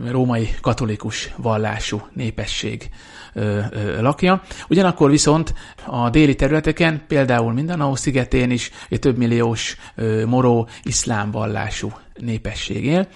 [0.06, 2.90] római katolikus vallású népesség
[3.32, 4.42] ö, ö, lakja.
[4.68, 5.54] Ugyanakkor viszont
[5.86, 12.84] a déli területeken, például Mindanao szigetén is egy több milliós ö, moró iszlám vallású népesség
[12.84, 13.08] él,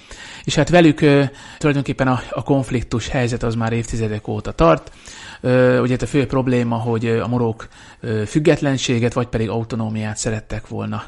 [0.45, 1.23] és hát velük ö,
[1.59, 4.93] tulajdonképpen a, a konfliktus helyzet az már évtizedek óta tart.
[5.81, 7.69] Ugye a fő probléma, hogy a morók
[8.01, 11.03] ö, függetlenséget, vagy pedig autonómiát szerettek volna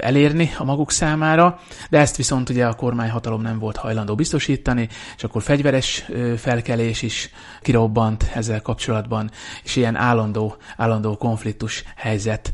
[0.00, 5.24] elérni a maguk számára, de ezt viszont ugye a kormányhatalom nem volt hajlandó biztosítani, és
[5.24, 6.04] akkor fegyveres
[6.36, 7.30] felkelés is
[7.62, 9.30] kirobbant ezzel kapcsolatban,
[9.64, 12.52] és ilyen állandó, állandó konfliktus helyzet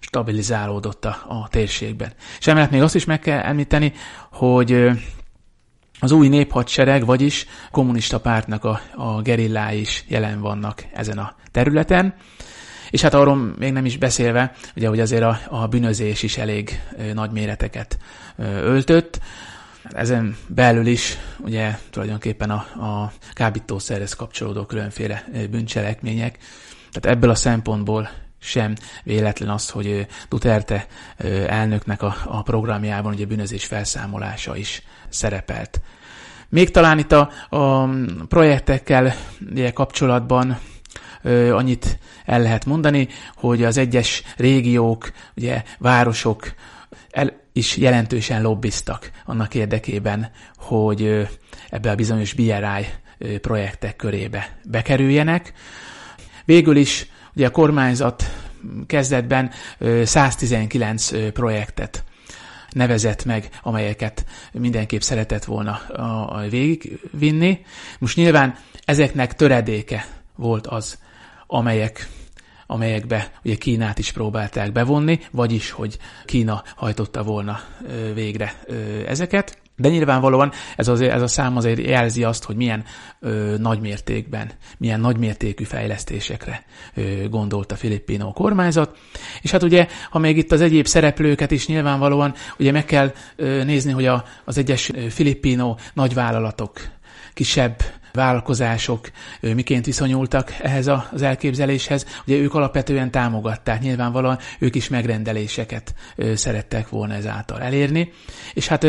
[0.00, 2.12] stabilizálódott a, a térségben.
[2.38, 3.92] És emellett még azt is meg kell említeni,
[4.32, 4.90] hogy
[6.00, 12.14] az új néphadsereg, vagyis kommunista pártnak a, a gerillái is jelen vannak ezen a területen,
[12.90, 16.80] és hát arról még nem is beszélve, ugye, hogy azért a, a bűnözés is elég
[17.14, 17.98] nagy méreteket
[18.38, 19.20] öltött.
[19.82, 26.38] Ezen belül is ugye tulajdonképpen a, a kábítószerhez kapcsolódó különféle bűncselekmények.
[26.90, 30.86] Tehát ebből a szempontból sem véletlen az, hogy Duterte
[31.46, 35.80] elnöknek a, a programjában ugye bűnözés felszámolása is szerepelt.
[36.48, 37.88] Még talán itt a, a
[38.28, 39.14] projektekkel
[39.50, 40.58] ugye, kapcsolatban
[41.22, 46.54] ö, annyit el lehet mondani, hogy az egyes régiók, ugye városok
[47.10, 51.28] el is jelentősen lobbiztak annak érdekében, hogy
[51.70, 52.86] ebbe a bizonyos BRI
[53.40, 55.52] projektek körébe bekerüljenek.
[56.44, 57.06] Végül is
[57.38, 58.24] ugye a kormányzat
[58.86, 59.50] kezdetben
[60.04, 62.04] 119 projektet
[62.70, 65.80] nevezett meg, amelyeket mindenképp szeretett volna
[66.50, 67.60] végigvinni.
[67.98, 70.98] Most nyilván ezeknek töredéke volt az,
[71.46, 72.08] amelyek
[72.70, 77.60] amelyekbe ugye Kínát is próbálták bevonni, vagyis, hogy Kína hajtotta volna
[78.14, 78.54] végre
[79.06, 79.58] ezeket.
[79.78, 82.84] De nyilvánvalóan ez, az, ez a szám azért jelzi azt, hogy milyen
[83.20, 86.64] ö, nagymértékben, milyen nagymértékű fejlesztésekre
[86.94, 88.96] ö, gondolt a filippino kormányzat.
[89.42, 93.64] És hát ugye, ha még itt az egyéb szereplőket is nyilvánvalóan, ugye meg kell ö,
[93.64, 96.80] nézni, hogy a, az egyes filippino nagyvállalatok
[97.34, 102.06] kisebb vállalkozások miként viszonyultak ehhez az elképzeléshez.
[102.26, 105.94] Ugye ők alapvetően támogatták, nyilvánvalóan ők is megrendeléseket
[106.34, 108.12] szerettek volna ezáltal elérni.
[108.54, 108.86] És hát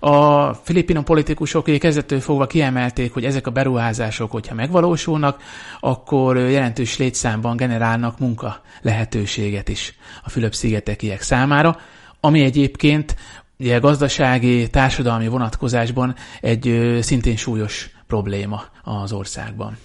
[0.00, 5.42] a filipino politikusok kezdettől fogva kiemelték, hogy ezek a beruházások, hogyha megvalósulnak,
[5.80, 11.76] akkor jelentős létszámban generálnak munka lehetőséget is a Fülöp-szigetekiek számára,
[12.20, 13.16] ami egyébként
[13.58, 19.76] ugye gazdasági, társadalmi vonatkozásban egy szintén súlyos probléma az országban.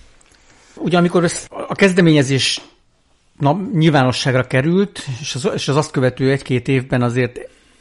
[0.75, 2.61] Ugye amikor ez a kezdeményezés
[3.39, 7.39] na, nyilvánosságra került, és az, és az azt követő egy-két évben azért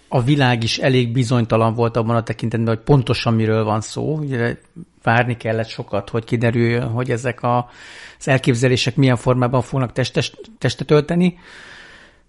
[0.08, 4.16] a világ is elég bizonytalan volt abban a tekintetben, hogy pontosan miről van szó.
[4.16, 4.56] Ugye
[5.02, 7.70] várni kellett sokat, hogy kiderüljön, hogy ezek a,
[8.18, 11.38] az elképzelések milyen formában fognak testes, testet ölteni.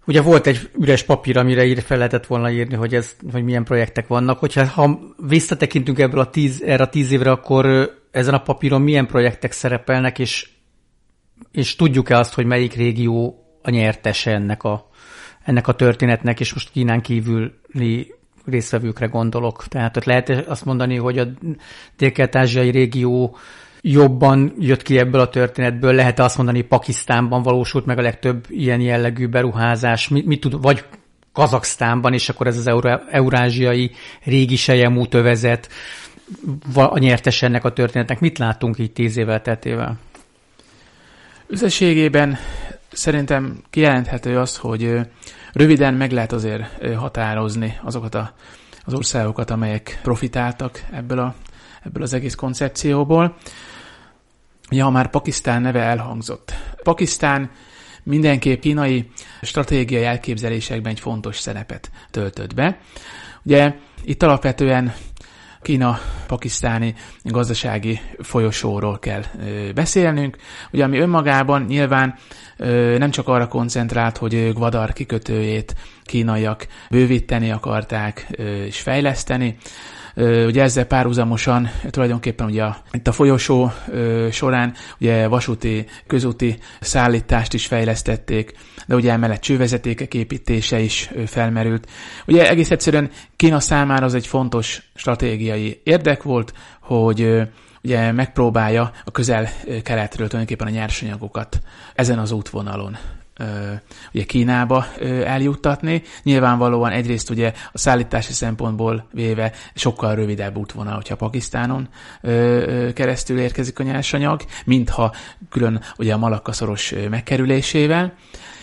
[0.07, 3.63] Ugye volt egy üres papír, amire ír, fel lehetett volna írni, hogy, ez, hogy milyen
[3.63, 4.39] projektek vannak.
[4.39, 9.07] Hogyha ha visszatekintünk ebből a tíz, erre a tíz évre, akkor ezen a papíron milyen
[9.07, 10.49] projektek szerepelnek, és,
[11.51, 14.89] és tudjuk-e azt, hogy melyik régió a nyertese ennek a,
[15.43, 18.13] ennek a történetnek, és most Kínán kívüli
[18.45, 19.67] részvevőkre gondolok.
[19.67, 21.27] Tehát lehet azt mondani, hogy a
[21.97, 23.37] dél-kelet-ázsiai régió
[23.81, 28.79] jobban jött ki ebből a történetből, lehet azt mondani, Pakisztánban valósult meg a legtöbb ilyen
[28.79, 30.83] jellegű beruházás, mit, mit tud, vagy
[31.33, 33.91] Kazaksztánban, és akkor ez az eurá, eurázsiai
[34.23, 35.69] régi sejemút övezet,
[36.73, 38.19] a nyertes ennek a történetnek.
[38.19, 39.97] Mit látunk így tíz évvel tetével?
[41.47, 42.37] Összességében
[42.91, 44.99] szerintem kijelenthető az, hogy
[45.53, 48.33] röviden meg lehet azért határozni azokat a,
[48.85, 51.35] az országokat, amelyek profitáltak ebből, a,
[51.83, 53.37] ebből az egész koncepcióból.
[54.69, 56.53] Ja, már Pakisztán neve elhangzott.
[56.83, 57.51] Pakisztán
[58.03, 59.09] mindenképp kínai
[59.41, 62.79] stratégiai elképzelésekben egy fontos szerepet töltött be.
[63.43, 64.93] Ugye itt alapvetően
[65.61, 69.23] Kína-pakisztáni gazdasági folyosóról kell
[69.75, 70.37] beszélnünk,
[70.71, 72.15] ugye ami önmagában nyilván
[72.97, 78.27] nem csak arra koncentrált, hogy Gvadar kikötőjét kínaiak bővíteni akarták
[78.65, 79.57] és fejleszteni,
[80.17, 83.71] Ugye ezzel párhuzamosan tulajdonképpen ugye a, itt a folyosó
[84.31, 88.53] során ugye vasúti, közúti szállítást is fejlesztették,
[88.87, 91.89] de ugye emellett csővezetékek építése is felmerült.
[92.27, 97.41] Ugye egész egyszerűen Kína számára az egy fontos stratégiai érdek volt, hogy
[97.83, 101.59] ugye megpróbálja a közel-keletről tulajdonképpen a nyersanyagokat
[101.95, 102.97] ezen az útvonalon
[104.13, 104.85] ugye Kínába
[105.25, 106.01] eljuttatni.
[106.23, 111.89] Nyilvánvalóan egyrészt ugye a szállítási szempontból véve sokkal rövidebb útvonal, hogyha Pakisztánon
[112.93, 115.13] keresztül érkezik a nyersanyag, mintha
[115.49, 118.13] külön ugye a Malakka-szoros megkerülésével.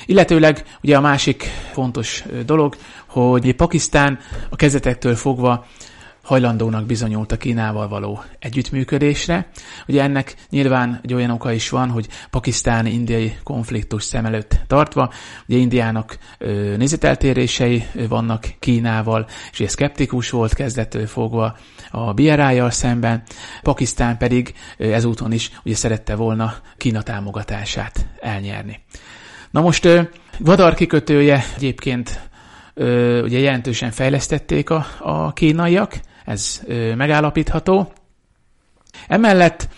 [0.06, 5.66] Illetőleg ugye a másik fontos dolog, hogy Pakisztán a kezdetektől fogva
[6.24, 9.48] hajlandónak bizonyult a Kínával való együttműködésre.
[9.86, 15.12] Ugye ennek nyilván egy olyan oka is van, hogy pakisztáni-indiai konfliktus szem előtt tartva,
[15.48, 16.18] ugye Indiának
[16.76, 21.56] nézeteltérései vannak Kínával, és ugye szkeptikus volt kezdettől fogva
[21.90, 23.22] a BRI-jal szemben,
[23.62, 28.80] Pakisztán pedig ezúton is ugye szerette volna Kína támogatását elnyerni.
[29.50, 29.88] Na most
[30.38, 32.20] Vadar kikötője egyébként
[32.74, 36.60] ö, ugye jelentősen fejlesztették a, a kínaiak, ez
[36.96, 37.92] megállapítható.
[39.08, 39.68] Emellett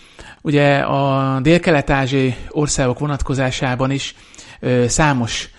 [0.41, 4.15] ugye a dél-kelet-ázsiai országok vonatkozásában is
[4.85, 5.49] számos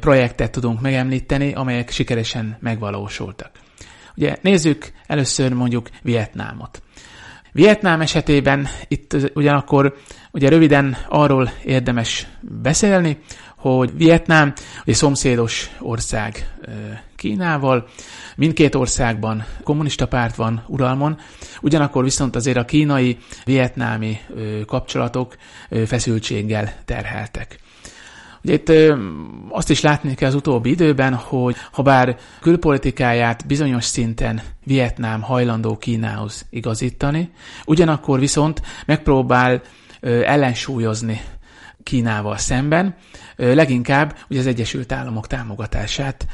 [0.00, 3.50] projektet tudunk megemlíteni, amelyek sikeresen megvalósultak.
[4.16, 6.82] Ugye nézzük először mondjuk Vietnámot.
[7.52, 9.96] Vietnám esetében itt ugyanakkor
[10.30, 13.18] ugye röviden arról érdemes beszélni,
[13.56, 14.52] hogy Vietnám
[14.84, 16.48] egy szomszédos ország
[17.18, 17.86] Kínával,
[18.36, 21.18] mindkét országban kommunista párt van uralmon,
[21.60, 24.18] ugyanakkor viszont azért a kínai-vietnámi
[24.66, 25.36] kapcsolatok
[25.86, 27.58] feszültséggel terheltek.
[28.44, 28.72] Ugye itt
[29.48, 35.76] azt is látni kell az utóbbi időben, hogy ha bár külpolitikáját bizonyos szinten Vietnám hajlandó
[35.76, 37.30] Kínához igazítani,
[37.64, 39.62] ugyanakkor viszont megpróbál
[40.00, 41.20] ellensúlyozni
[41.82, 42.96] Kínával szemben,
[43.38, 46.26] leginkább ugye az Egyesült Államok támogatását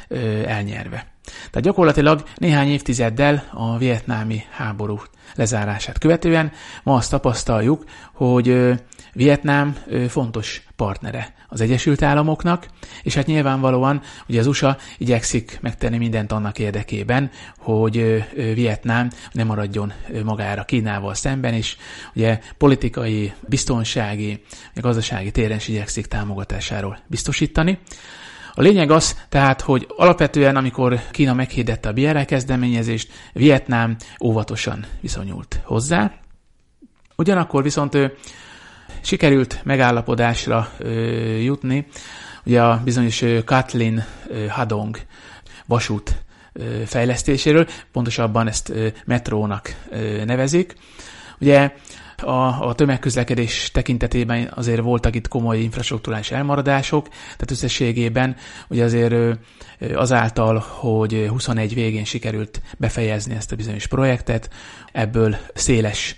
[0.47, 1.07] elnyerve.
[1.25, 5.01] Tehát gyakorlatilag néhány évtizeddel a vietnámi háború
[5.35, 6.53] lezárását követően
[6.83, 8.75] ma azt tapasztaljuk, hogy
[9.13, 9.77] Vietnám
[10.09, 12.67] fontos partnere az Egyesült Államoknak,
[13.03, 19.93] és hát nyilvánvalóan ugye az USA igyekszik megtenni mindent annak érdekében, hogy Vietnám ne maradjon
[20.25, 21.77] magára Kínával szemben, és
[22.15, 24.43] ugye politikai, biztonsági,
[24.75, 27.79] gazdasági téren is igyekszik támogatásáról biztosítani.
[28.53, 35.61] A lényeg az tehát, hogy alapvetően, amikor Kína meghirdette a BRI kezdeményezést, Vietnám óvatosan viszonyult
[35.65, 36.25] hozzá,
[37.17, 38.17] Ugyanakkor viszont ő
[39.01, 40.71] sikerült megállapodásra
[41.41, 41.87] jutni,
[42.47, 44.05] ugye a bizonyos Kathleen
[44.49, 44.99] Hadong
[45.67, 46.17] vasút
[46.87, 48.73] fejlesztéséről, pontosabban ezt
[49.05, 49.77] metrónak
[50.25, 50.75] nevezik.
[51.41, 51.73] Ugye
[52.17, 58.37] a, a tömegközlekedés tekintetében azért voltak itt komoly infrastruktúrális elmaradások, tehát összességében
[58.69, 59.39] ugye azért
[59.95, 64.51] azáltal, hogy 21 végén sikerült befejezni ezt a bizonyos projektet,
[64.93, 66.17] ebből széles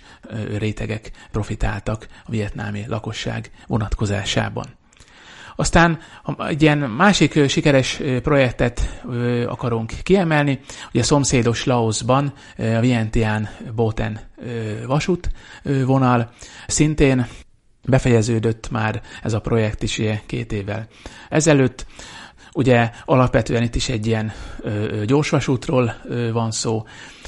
[0.57, 4.65] rétegek profitáltak a vietnámi lakosság vonatkozásában.
[5.59, 5.99] Aztán
[6.37, 9.03] egy ilyen másik sikeres projektet
[9.47, 14.19] akarunk kiemelni, ugye a szomszédos Laosban a Vientiane Boten
[14.85, 15.29] vasút
[15.63, 16.31] vonal
[16.67, 17.27] szintén
[17.85, 20.87] befejeződött már ez a projekt is két évvel
[21.29, 21.85] ezelőtt.
[22.53, 24.31] Ugye alapvetően itt is egy ilyen
[25.05, 25.95] gyorsvasútról
[26.31, 26.83] van szó,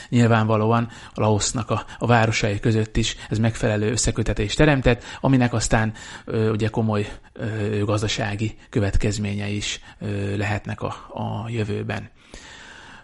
[0.10, 5.94] nyilvánvalóan a Laosznak a, a városai között is ez megfelelő összekötetést teremtett, aminek aztán
[6.26, 12.10] ö, ugye komoly ö, gazdasági következményei is ö, lehetnek a, a jövőben.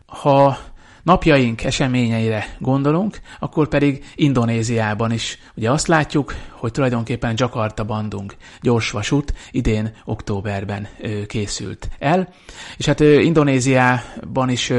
[0.06, 0.58] Ha
[1.06, 5.40] napjaink eseményeire gondolunk, akkor pedig Indonéziában is.
[5.56, 10.88] Ugye azt látjuk, hogy tulajdonképpen Jakarta Bandung gyorsvasút idén októberben
[11.28, 12.34] készült el,
[12.78, 14.74] és hát Indonéziában is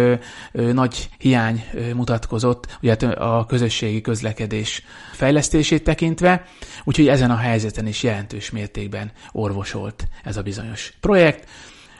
[0.53, 1.65] nagy hiány
[1.95, 6.45] mutatkozott ugye hát a közösségi közlekedés fejlesztését tekintve,
[6.85, 11.49] úgyhogy ezen a helyzeten is jelentős mértékben orvosolt ez a bizonyos projekt.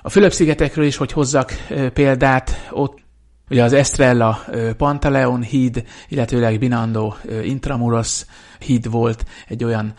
[0.03, 1.53] A Fülöp-szigetekről is, hogy hozzak
[1.93, 3.05] példát, ott
[3.51, 4.45] Ugye az Estrella
[4.77, 8.25] Pantaleon híd, illetőleg Binando Intramuros
[8.59, 9.95] híd volt egy olyan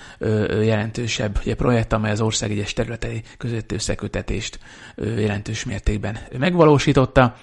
[0.49, 4.59] jelentősebb ugye, projekt, amely az ország egyes területei közötti összekötetést
[4.95, 7.35] jelentős mértékben megvalósította.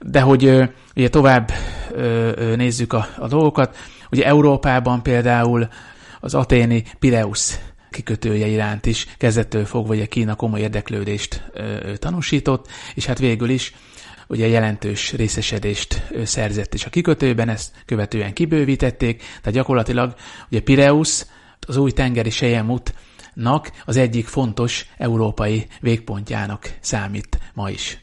[0.00, 1.50] De hogy ugye tovább
[2.56, 3.76] nézzük a, a dolgokat,
[4.10, 5.68] ugye Európában például
[6.20, 7.58] az aténi Pireus
[7.90, 11.50] kikötője iránt is kezdettől fogva ugye Kína komoly érdeklődést
[11.98, 13.74] tanúsított, és hát végül is
[14.32, 20.14] ugye jelentős részesedést szerzett is a kikötőben, ezt követően kibővítették, tehát gyakorlatilag
[20.50, 21.24] ugye Pireus,
[21.66, 28.01] az új tengeri sejemútnak az egyik fontos európai végpontjának számít ma is.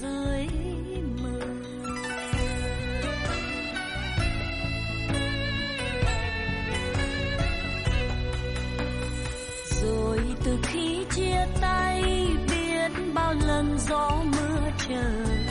[0.00, 0.48] dưới
[9.82, 12.02] rồi từ khi chia tay
[12.50, 15.45] biết bao lần gió mưa trời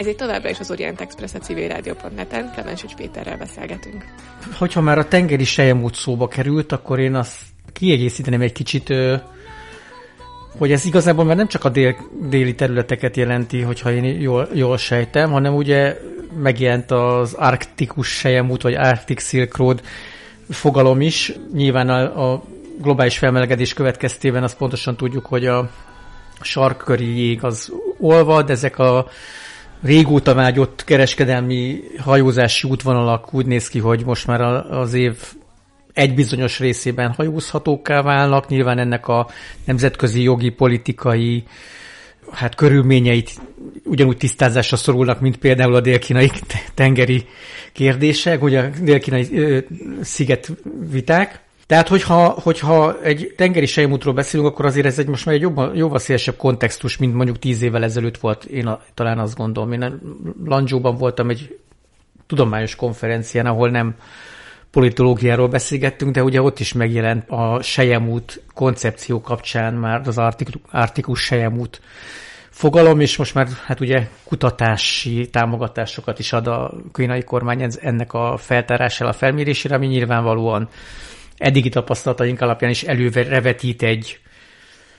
[0.00, 4.04] Ezért továbbra is az Orient Express a civilrádió.net-en Klemensics Péterrel beszélgetünk.
[4.58, 7.36] Hogyha már a tengeri sejemút szóba került, akkor én azt
[7.72, 8.94] kiegészíteném egy kicsit,
[10.58, 11.96] hogy ez igazából már nem csak a dél,
[12.28, 15.96] déli területeket jelenti, hogyha én jól, jól sejtem, hanem ugye
[16.42, 19.82] megjelent az arktikus sejemút, vagy Arctic Silk Road
[20.48, 21.32] fogalom is.
[21.52, 22.42] Nyilván a, a
[22.78, 25.70] globális felmelegedés következtében azt pontosan tudjuk, hogy a
[26.40, 29.06] sarkköri jég az olvad, ezek a
[29.82, 35.16] régóta vágyott kereskedelmi hajózási útvonalak úgy néz ki, hogy most már az év
[35.92, 38.48] egy bizonyos részében hajózhatóká válnak.
[38.48, 39.28] Nyilván ennek a
[39.64, 41.44] nemzetközi jogi, politikai
[42.30, 43.40] hát körülményeit
[43.84, 46.30] ugyanúgy tisztázásra szorulnak, mint például a délkínai
[46.74, 47.26] tengeri
[47.72, 49.64] kérdések, ugye a délkínai
[50.00, 50.52] sziget
[50.90, 51.40] viták.
[51.70, 55.76] Tehát, hogyha, hogyha egy tengeri sejmútról beszélünk, akkor azért ez egy most már egy jobban,
[55.76, 59.72] jóval szélesebb kontextus, mint mondjuk tíz évvel ezelőtt volt, én a, talán azt gondolom.
[59.72, 60.00] Én
[60.44, 61.58] Lanzsóban voltam egy
[62.26, 63.94] tudományos konferencián, ahol nem
[64.70, 70.18] politológiáról beszélgettünk, de ugye ott is megjelent a sejemút koncepció kapcsán már az
[70.70, 71.80] artikus sejemút
[72.48, 78.36] fogalom, és most már hát ugye kutatási támogatásokat is ad a kínai kormány ennek a
[78.36, 80.68] feltárására, a felmérésére, ami nyilvánvalóan
[81.40, 84.18] eddigi tapasztalataink alapján is előrevetít egy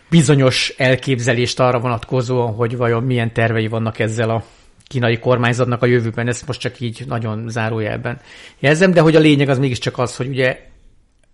[0.09, 4.43] bizonyos elképzelést arra vonatkozóan, hogy vajon milyen tervei vannak ezzel a
[4.87, 8.19] kínai kormányzatnak a jövőben, ezt most csak így nagyon zárójelben
[8.59, 10.59] jelzem, de hogy a lényeg az mégiscsak az, hogy ugye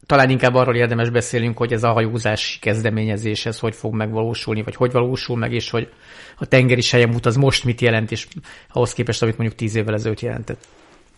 [0.05, 4.76] talán inkább arról érdemes beszélünk, hogy ez a hajózási kezdeményezés, ez hogy fog megvalósulni, vagy
[4.76, 5.89] hogy valósul meg, és hogy
[6.38, 8.28] a tengeri sejemút az most mit jelent, és
[8.70, 10.68] ahhoz képest, amit mondjuk tíz évvel ezelőtt jelentett.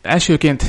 [0.02, 0.64] Elsőként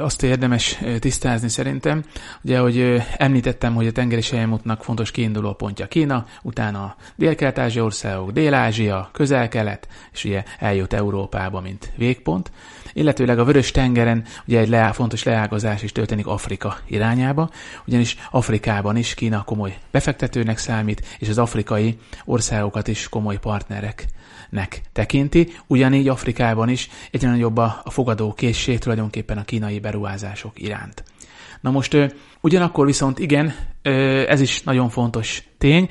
[0.00, 2.04] azt érdemes tisztázni szerintem,
[2.44, 9.08] ugye, hogy említettem, hogy a tengeri sejemútnak fontos kiinduló pontja Kína, utána dél-kelet-ázsia országok, Dél-Ázsia,
[9.12, 12.50] Közel-Kelet, és ugye eljut Európába, mint végpont.
[12.92, 17.50] Illetőleg a Vörös tengeren ugye egy leá- fontos leágazás is történik Afrika irányába,
[17.86, 24.06] ugyanis Afrikában is Kína komoly befektetőnek számít, és az afrikai országokat is komoly partnerek
[24.50, 31.04] nek tekinti, ugyanígy Afrikában is egyre nagyobb a, fogadó készség tulajdonképpen a kínai beruházások iránt.
[31.60, 31.96] Na most
[32.40, 33.54] ugyanakkor viszont igen,
[34.26, 35.88] ez is nagyon fontos tény,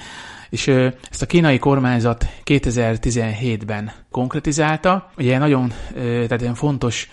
[0.52, 0.68] és
[1.10, 5.12] ezt a kínai kormányzat 2017-ben konkretizálta.
[5.18, 7.10] Ugye nagyon tehát ilyen fontos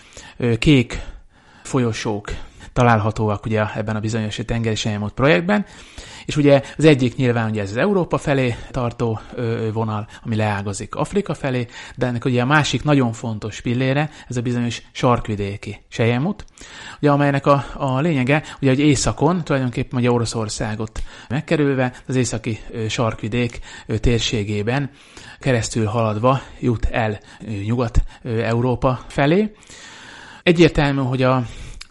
[0.59, 1.01] kék
[1.63, 2.31] folyosók
[2.73, 4.75] találhatóak ugye ebben a bizonyos tengeri
[5.15, 5.65] projektben,
[6.29, 9.19] és ugye az egyik nyilván ugye ez az Európa felé tartó
[9.73, 14.41] vonal, ami leágazik Afrika felé, de ennek ugye a másik nagyon fontos pillére, ez a
[14.41, 16.45] bizonyos sarkvidéki sejemút,
[16.99, 22.59] ugye amelynek a, a lényege, ugye, hogy északon, tulajdonképpen ugye Oroszországot megkerülve, az északi
[22.89, 23.59] sarkvidék
[23.99, 24.89] térségében
[25.39, 27.19] keresztül haladva jut el
[27.65, 29.51] Nyugat-Európa felé.
[30.43, 31.43] Egyértelmű, hogy a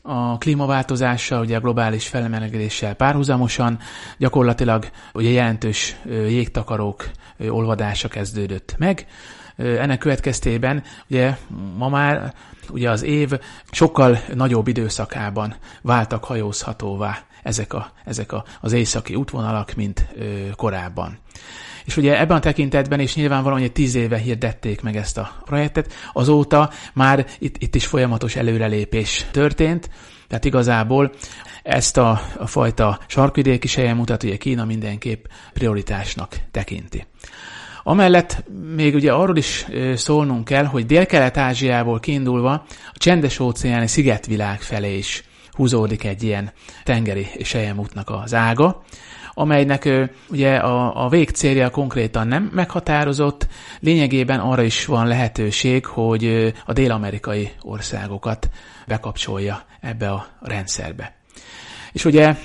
[0.08, 3.78] a klímaváltozással, ugye a globális felemelegedéssel párhuzamosan
[4.18, 7.10] gyakorlatilag ugye jelentős jégtakarók
[7.48, 9.06] olvadása kezdődött meg.
[9.56, 11.36] Ennek következtében ugye
[11.76, 12.34] ma már
[12.70, 13.30] ugye az év
[13.70, 20.06] sokkal nagyobb időszakában váltak hajózhatóvá ezek, a, ezek a, az északi útvonalak, mint
[20.56, 21.18] korábban.
[21.88, 25.92] És ugye ebben a tekintetben is nyilvánvalóan, hogy tíz éve hirdették meg ezt a projektet,
[26.12, 29.90] azóta már itt, itt is folyamatos előrelépés történt,
[30.26, 31.12] tehát igazából
[31.62, 37.06] ezt a, a fajta sarkvidéki mutat, ugye Kína mindenképp prioritásnak tekinti.
[37.82, 42.52] Amellett még ugye arról is szólnunk kell, hogy Dél-Kelet-Ázsiából kiindulva
[42.92, 46.52] a csendes óceáni szigetvilág felé is húzódik egy ilyen
[46.84, 48.82] tengeri sejemútnak az ága,
[49.38, 49.88] amelynek
[50.30, 53.46] ugye a, a végcélja konkrétan nem meghatározott,
[53.80, 58.50] lényegében arra is van lehetőség, hogy a dél-amerikai országokat
[58.86, 61.16] bekapcsolja ebbe a rendszerbe.
[61.92, 62.36] És ugye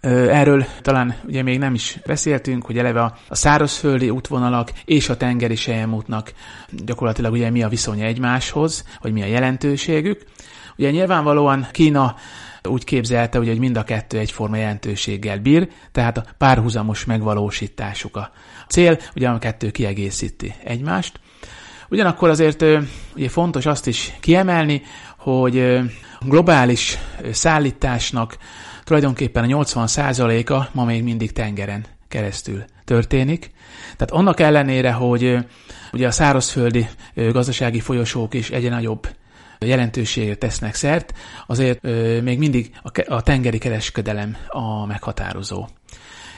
[0.00, 5.54] Erről talán ugye még nem is beszéltünk, hogy eleve a, szárazföldi útvonalak és a tengeri
[5.54, 6.32] sejemútnak
[6.70, 10.24] gyakorlatilag ugye mi a viszonya egymáshoz, vagy mi a jelentőségük.
[10.76, 12.16] Ugye nyilvánvalóan Kína
[12.68, 18.30] úgy képzelte, hogy mind a kettő egyforma jelentőséggel bír, tehát a párhuzamos megvalósításuk a
[18.68, 21.20] cél, ugye a kettő kiegészíti egymást.
[21.90, 22.64] Ugyanakkor azért
[23.16, 24.82] ugye fontos azt is kiemelni,
[25.18, 25.80] hogy
[26.20, 26.98] globális
[27.30, 28.36] szállításnak
[28.84, 33.50] tulajdonképpen a 80%-a ma még mindig tengeren keresztül történik.
[33.96, 35.38] Tehát annak ellenére, hogy
[35.92, 39.08] ugye a szárazföldi gazdasági folyosók is egyre nagyobb
[39.66, 41.12] jelentőségre tesznek szert,
[41.46, 41.82] azért
[42.22, 42.70] még mindig
[43.06, 45.66] a tengeri kereskedelem a meghatározó.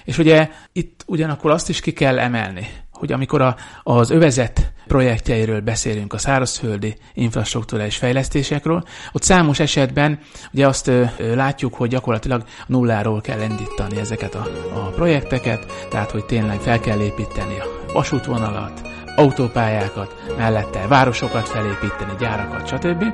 [0.05, 2.67] És ugye itt ugyanakkor azt is ki kell emelni,
[3.01, 8.85] hogy amikor a, az övezet projektjeiről beszélünk, a szárazföldi infrastruktúrális fejlesztésekről.
[9.13, 10.19] Ott számos esetben
[10.53, 11.05] ugye azt ö,
[11.35, 17.01] látjuk, hogy gyakorlatilag nulláról kell indítani ezeket a, a projekteket, tehát hogy tényleg fel kell
[17.01, 23.05] építeni a vasútvonalat, autópályákat, mellette városokat felépíteni, gyárakat, stb.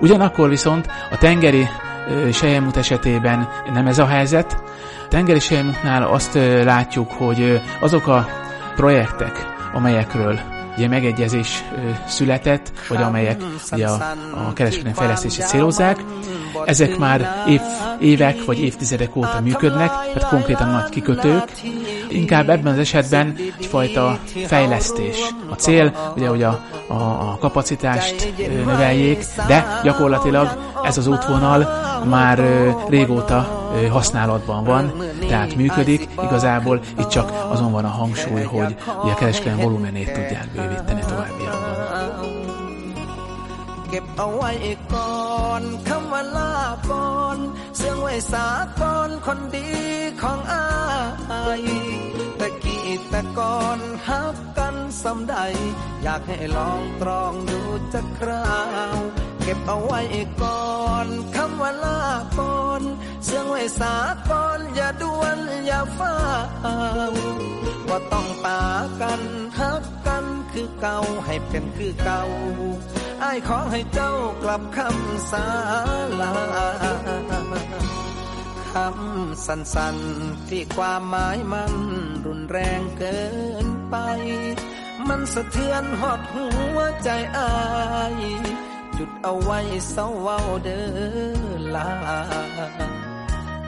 [0.00, 1.68] Ugyanakkor viszont a tengeri
[2.32, 4.62] sejemút esetében nem ez a helyzet.
[5.04, 8.26] A tengeri sejemútnál azt látjuk, hogy azok a
[8.76, 11.64] projektek, amelyekről ugye megegyezés
[12.06, 14.14] született, vagy amelyek ugye a,
[14.48, 16.04] a kereskedelmi fejlesztési célozzák,
[16.64, 17.60] ezek már év,
[18.00, 21.52] évek vagy évtizedek óta működnek, tehát konkrétan nagy kikötők.
[22.08, 25.16] Inkább ebben az esetben egyfajta fejlesztés.
[25.50, 28.32] A cél, ugye, hogy a, a, a kapacitást
[28.64, 31.68] növeljék, de gyakorlatilag ez az útvonal
[32.04, 32.40] már
[32.88, 34.93] régóta használatban van,
[35.27, 41.01] tehát működik, igazából itt csak azon van a hangsúly, hogy a kereskedelmi volumenét tudják bővíteni
[41.07, 41.77] továbbiakban.
[43.89, 44.51] เก็บเอาไว้
[44.93, 46.55] ก่อนคำว่าลา
[46.91, 47.37] ก่อน
[47.77, 48.47] เสียงไว้สา
[48.81, 49.69] ก่อนคนดี
[50.21, 50.65] ของอา
[51.61, 51.63] ย
[52.39, 55.35] ตะกี้ตะก่อนฮับกันสำใด
[56.03, 57.61] อยากให้ลองตรองดู
[57.93, 58.51] จะครา
[58.95, 58.97] ว
[59.46, 60.00] เก็บเอาไว้
[60.42, 60.74] ก่อ
[61.04, 62.00] นคำว่าลา
[62.38, 62.82] ก่อน
[63.24, 63.94] เสียงไว้สา
[64.30, 66.16] ก่อนอย่าด่วนอย่าฟ้า
[67.10, 67.14] ว
[67.88, 68.62] ว่าต้องปา
[69.00, 69.22] กัน
[69.58, 72.22] ฮักกันคือเก่าให้เป็นคือเก่า
[73.20, 75.46] ไอ้ขอให้เจ้ากลับคำสา
[76.20, 76.32] ลา
[78.72, 81.74] คำสั้นๆที่ความหมายมัน
[82.26, 83.20] รุนแรงเกิ
[83.64, 83.96] นไป
[85.08, 87.52] มันสะเทือนหอดหัวใจอา
[88.20, 88.22] ย
[88.98, 90.86] จุดเอาไว้เศร้าเว้าเด้อ
[91.74, 91.90] ลา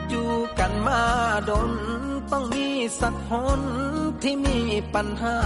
[0.09, 1.01] อยู่กันมา
[1.49, 1.71] ดน
[2.31, 2.67] ต้องมี
[3.01, 3.61] สักหน
[4.23, 4.59] ที่มี
[4.93, 5.37] ปัญหา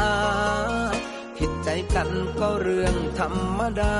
[1.37, 2.09] ผิดใจกัน
[2.39, 3.97] ก็เรื่องธรรมดา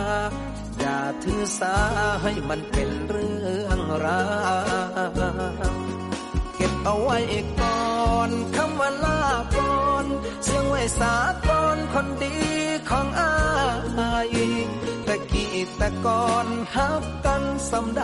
[0.79, 1.75] อย่าถือสา
[2.23, 4.23] ให้มันเป็นเรื่องรา
[5.59, 5.73] ว
[6.55, 7.19] เก็บเอาไว้
[7.61, 9.21] ก่อนคำว่าลา
[9.57, 10.05] ก่อน
[10.43, 11.15] เสียงไว้สา
[11.47, 12.35] ก่อนคนดี
[12.89, 13.33] ของอา
[14.35, 14.37] ย
[15.61, 18.03] ตะกี้ตะก่อนฮับกันสำใด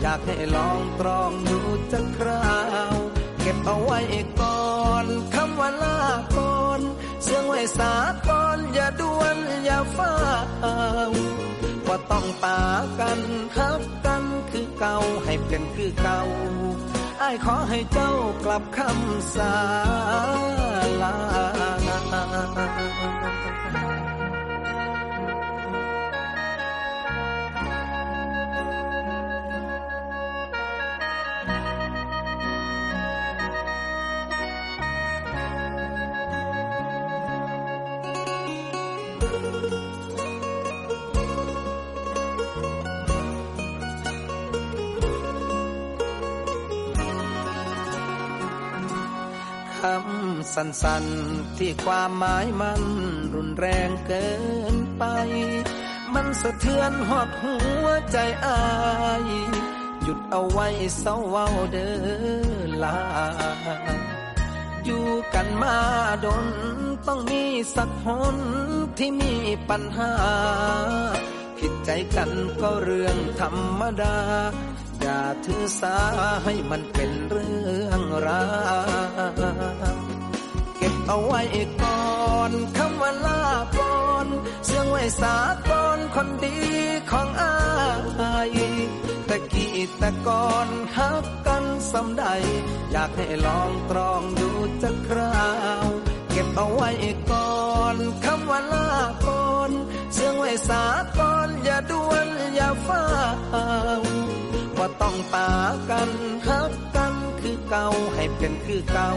[0.00, 1.60] อยากให้ลองตรองดู
[1.92, 2.56] จะครา
[2.94, 2.96] ว
[3.40, 4.00] เก็บเอาไว้
[4.40, 4.72] ก่อ
[5.04, 5.98] นคำว่าลา
[6.36, 6.80] ก่อน
[7.22, 7.94] เสียงไว้สา
[8.28, 10.14] ก่อนอย่าด่วนอย่าฟ้า
[11.10, 11.12] ว
[11.86, 12.60] ว่าต้องปา
[13.00, 13.20] กัน
[13.56, 16.20] ฮับกันคือเก่าให้เป็นคือเก่า
[17.18, 18.12] ไอ้ายขอให้เจ้า
[18.44, 19.54] กลับคำสา
[21.02, 21.14] ลา
[50.56, 52.82] สั้นๆ ที่ความหมายมัน
[53.34, 54.28] รุนแรงเกิ
[54.74, 55.04] นไป
[56.14, 58.60] มันสะเทือนหอดหัวใจอา
[59.28, 59.30] ย
[60.02, 62.98] หยุดเอาไว้เศร้าเว้าเด้อลา
[64.84, 65.76] อยู่กันมา
[66.24, 66.46] ดน
[67.06, 67.44] ต้องมี
[67.76, 68.36] สักหน
[68.98, 69.34] ที่มี
[69.68, 70.12] ปัญหา
[71.58, 72.30] ผิดใจกัน
[72.60, 74.18] ก็เรื่องธรรมดา
[75.00, 75.96] อย่าถือสา
[76.44, 78.44] ให้มันเป็นเรื่องรา
[79.91, 79.91] ว
[81.06, 81.42] เอาไว้
[81.82, 83.44] ก่อนคำว่าลา
[83.78, 84.26] ก่อน
[84.66, 85.36] เสียงไว้สา
[85.70, 86.58] ก่อนคนดี
[87.10, 87.54] ของอา
[88.56, 88.58] ย
[89.28, 92.24] ตะกี้ตะก่อนฮักกันสำใด
[92.92, 94.50] อยากให้ลองตรองดู
[94.82, 95.46] จะครา
[95.84, 95.86] ว
[96.30, 96.90] เก็บเอาไว้
[97.30, 97.62] ก่อ
[97.94, 98.90] นคำว่าลา
[99.26, 99.70] ก่อน
[100.14, 100.84] เสียงไว้สา
[101.18, 103.04] ก่อนอย่าด่วนอย่าฟ้า
[104.00, 104.02] ว
[104.78, 105.50] ว่าต้องปา
[105.90, 106.10] กัน
[106.48, 106.91] ฮักกัน
[107.52, 109.10] คือเก่าให้เป็นคือเก่า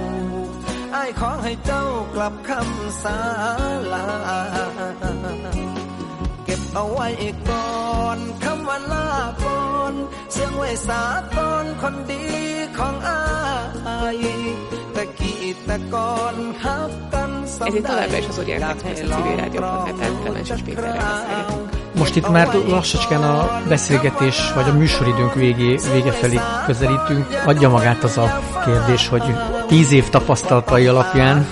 [0.94, 1.84] ไอ้ายขอให้เจ้า
[2.16, 3.20] กลับคำสา
[3.94, 4.06] ลา
[6.46, 7.08] เก็บเอาไว้
[7.50, 7.74] ก่อ
[8.18, 9.10] นคำว่าลา
[9.44, 9.94] ก่อน
[10.32, 11.04] เสียงไว้สา
[11.38, 12.24] ก่อนคนดี
[12.78, 13.22] ของอา
[14.24, 14.26] ย
[14.96, 21.85] ตะกี้ตะก่อนฮับกันสำ Ez itt ใด továbbra is az Orián Express a civil rádió.net-en Klemenses Péterrel beszélgetünk.
[21.98, 27.28] Most itt már lassacskán a beszélgetés, vagy a műsoridőnk végé, vége felé közelítünk.
[27.46, 29.24] Adja magát az a kérdés, hogy
[29.68, 31.48] tíz év tapasztalatai alapján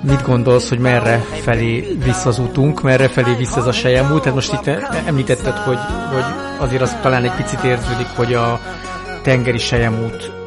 [0.00, 4.20] mit gondolsz, hogy merre felé visz az útunk, merre felé visz ez a sejemút?
[4.20, 4.66] Tehát most itt
[5.06, 5.78] említetted, hogy,
[6.12, 6.24] hogy
[6.58, 8.60] azért az talán egy picit érződik, hogy a
[9.22, 10.41] tengeri sejemút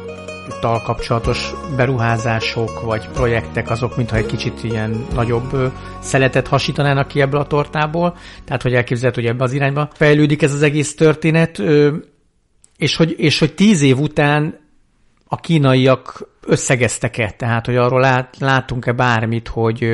[0.60, 7.40] tal kapcsolatos beruházások vagy projektek azok, mintha egy kicsit ilyen nagyobb szeletet hasítanának ki ebből
[7.40, 11.62] a tortából, tehát hogy elképzelhető, hogy ebbe az irányba fejlődik ez az egész történet,
[12.76, 14.58] és hogy, és hogy tíz év után
[15.28, 19.88] a kínaiak összegeztek-e, tehát hogy arról lát, látunk-e bármit, hogy,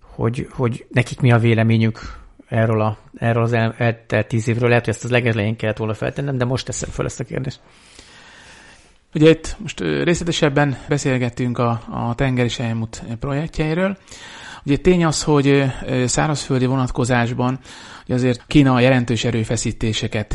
[0.00, 2.18] hogy, hogy nekik mi a véleményük
[2.50, 4.68] erről, a, erről az eltelt tíz évről.
[4.68, 7.60] Lehet, hogy ezt az legelején kellett volna feltennem, de most teszem fel ezt a kérdést.
[9.14, 13.96] Ugye itt most részletesebben beszélgettünk a, a tengeri sejmut projektjeiről.
[14.64, 15.64] Ugye tény az, hogy
[16.06, 17.60] szárazföldi vonatkozásban
[18.10, 20.34] hogy azért Kína jelentős erőfeszítéseket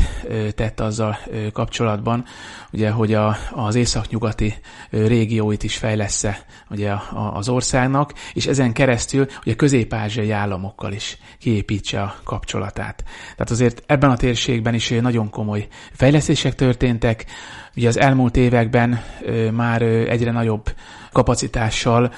[0.54, 1.18] tett azzal
[1.52, 2.24] kapcsolatban,
[2.72, 4.54] ugye, hogy a, az északnyugati
[4.90, 6.26] régióit is fejlesz
[6.70, 6.92] ugye
[7.32, 13.04] az országnak, és ezen keresztül ugye közép-ázsiai államokkal is kiépítse a kapcsolatát.
[13.30, 17.26] Tehát azért ebben a térségben is nagyon komoly fejlesztések történtek,
[17.76, 19.00] Ugye az elmúlt években
[19.52, 20.70] már egyre nagyobb
[21.12, 22.12] kapacitással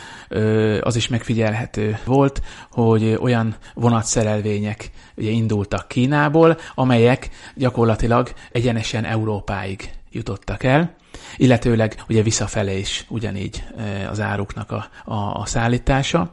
[0.80, 10.62] az is megfigyelhető volt, hogy olyan vonatszerelvények ugye indultak Kínából, amelyek gyakorlatilag egyenesen Európáig jutottak
[10.62, 10.94] el,
[11.36, 13.64] illetőleg ugye visszafele is ugyanígy
[14.10, 16.32] az áruknak a, a, a szállítása.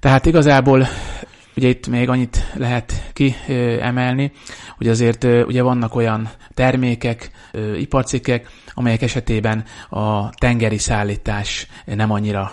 [0.00, 0.86] Tehát igazából
[1.56, 4.32] Ugye itt még annyit lehet kiemelni,
[4.76, 7.30] hogy azért ugye vannak olyan termékek,
[7.78, 12.52] iparcikkek, amelyek esetében a tengeri szállítás nem annyira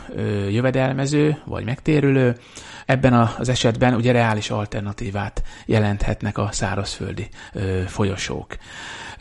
[0.49, 2.37] jövedelmező vagy megtérülő.
[2.85, 7.27] Ebben az esetben ugye reális alternatívát jelenthetnek a szárazföldi
[7.87, 8.57] folyosók.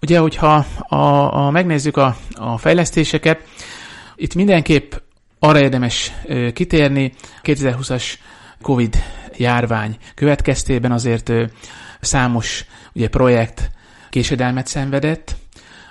[0.02, 0.96] Ugye, hogyha a,
[1.46, 3.42] a, megnézzük a, a fejlesztéseket,
[4.16, 4.92] itt mindenképp
[5.38, 6.12] arra érdemes
[6.52, 7.12] kitérni,
[7.42, 8.04] 2020-as
[8.62, 8.96] COVID
[9.38, 11.32] járvány következtében azért
[12.00, 13.70] számos ugye, projekt
[14.10, 15.36] késedelmet szenvedett,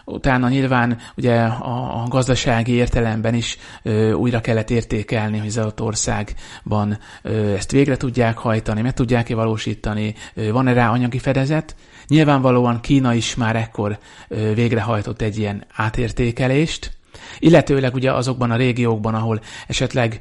[0.06, 5.82] utána nyilván ugye a, a gazdasági értelemben is ö, újra kellett értékelni, hogy az adott
[5.82, 11.76] országban ö, ezt végre tudják hajtani, meg tudják-e valósítani, ö, van-e rá anyagi fedezet.
[12.08, 16.92] Nyilvánvalóan Kína is már ekkor ö, végrehajtott egy ilyen átértékelést,
[17.40, 20.20] illetőleg ugye azokban a régiókban, ahol esetleg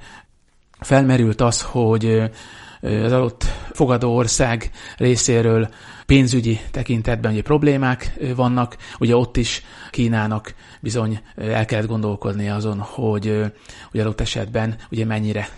[0.81, 2.31] felmerült az, hogy
[2.81, 5.69] az adott fogadó ország részéről
[6.07, 13.43] pénzügyi tekintetben ugye problémák vannak, ugye ott is Kínának bizony el kellett gondolkodni azon, hogy
[13.93, 15.49] ugye adott esetben ugye mennyire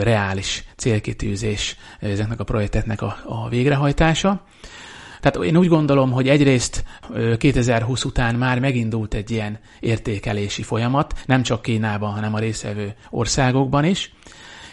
[0.00, 4.44] reális célkitűzés ezeknek a projekteknek a, a végrehajtása.
[5.20, 6.84] Tehát én úgy gondolom, hogy egyrészt
[7.38, 13.84] 2020 után már megindult egy ilyen értékelési folyamat, nem csak Kínában, hanem a részvevő országokban
[13.84, 14.12] is.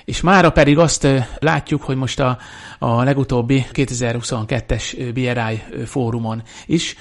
[0.06, 1.08] És mára pedig azt
[1.40, 2.38] látjuk, hogy most a,
[2.80, 6.96] a legutóbbi 2022-es BRI fórumon is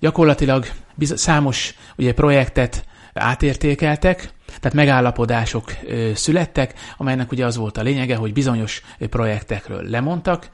[0.00, 0.66] gyakorlatilag
[1.00, 2.84] számos ugye, projektet
[3.14, 5.72] átértékeltek, tehát megállapodások
[6.14, 10.48] születtek, amelynek ugye az volt a lényege, hogy bizonyos projektekről lemondtak,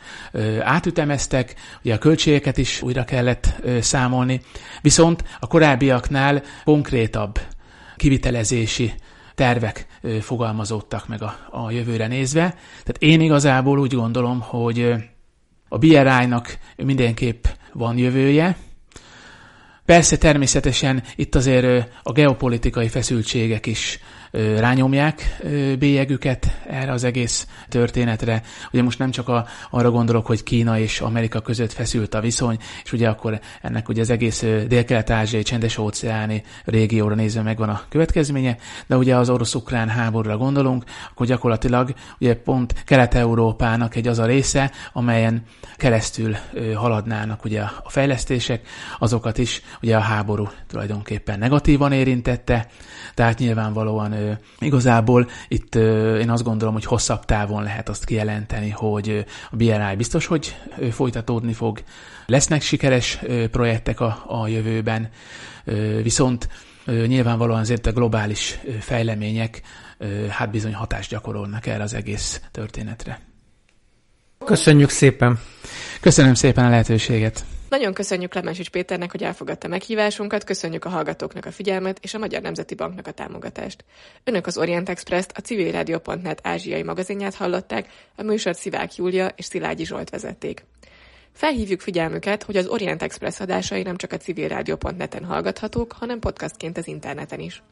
[0.60, 4.40] átütemeztek, ugye a költségeket is újra kellett számolni,
[4.80, 7.40] viszont a korábbiaknál konkrétabb
[7.96, 8.94] kivitelezési
[9.40, 9.86] tervek
[10.20, 12.48] fogalmazódtak meg a, a jövőre nézve.
[12.68, 14.94] Tehát én igazából úgy gondolom, hogy
[15.68, 18.56] a BRI-nak mindenképp van jövője.
[19.84, 23.98] Persze természetesen itt azért a geopolitikai feszültségek is
[24.32, 25.40] rányomják
[25.78, 28.42] bélyegüket erre az egész történetre.
[28.72, 32.58] Ugye most nem csak a, arra gondolok, hogy Kína és Amerika között feszült a viszony,
[32.84, 38.56] és ugye akkor ennek ugye az egész dél-kelet-ázsiai csendes óceáni régióra nézve megvan a következménye,
[38.86, 44.70] de ugye az orosz-ukrán háborúra gondolunk, akkor gyakorlatilag ugye pont Kelet-Európának egy az a része,
[44.92, 45.42] amelyen
[45.76, 46.36] keresztül
[46.74, 48.68] haladnának ugye a fejlesztések,
[48.98, 52.66] azokat is ugye a háború tulajdonképpen negatívan érintette,
[53.14, 54.12] tehát nyilvánvalóan
[54.58, 55.74] igazából itt
[56.20, 60.56] én azt gondolom, hogy hosszabb távon lehet azt kijelenteni, hogy a BRI biztos, hogy
[60.90, 61.82] folytatódni fog,
[62.26, 63.18] lesznek sikeres
[63.50, 65.08] projektek a, a jövőben,
[66.02, 66.48] viszont
[66.86, 69.62] nyilvánvalóan azért a globális fejlemények
[70.28, 73.20] hát bizony hatást gyakorolnak erre az egész történetre.
[74.44, 75.38] Köszönjük szépen!
[76.00, 77.44] Köszönöm szépen a lehetőséget!
[77.70, 82.42] Nagyon köszönjük Klemensics Péternek, hogy elfogadta meghívásunkat, köszönjük a hallgatóknak a figyelmet és a Magyar
[82.42, 83.84] Nemzeti Banknak a támogatást.
[84.24, 89.84] Önök az Orient Express-t, a civilradio.net ázsiai magazinját hallották, a műsort Szivák Júlia és Szilágyi
[89.84, 90.64] Zsolt vezették.
[91.32, 96.86] Felhívjuk figyelmüket, hogy az Orient Express adásai nem csak a civilradio.net-en hallgathatók, hanem podcastként az
[96.86, 97.62] interneten is.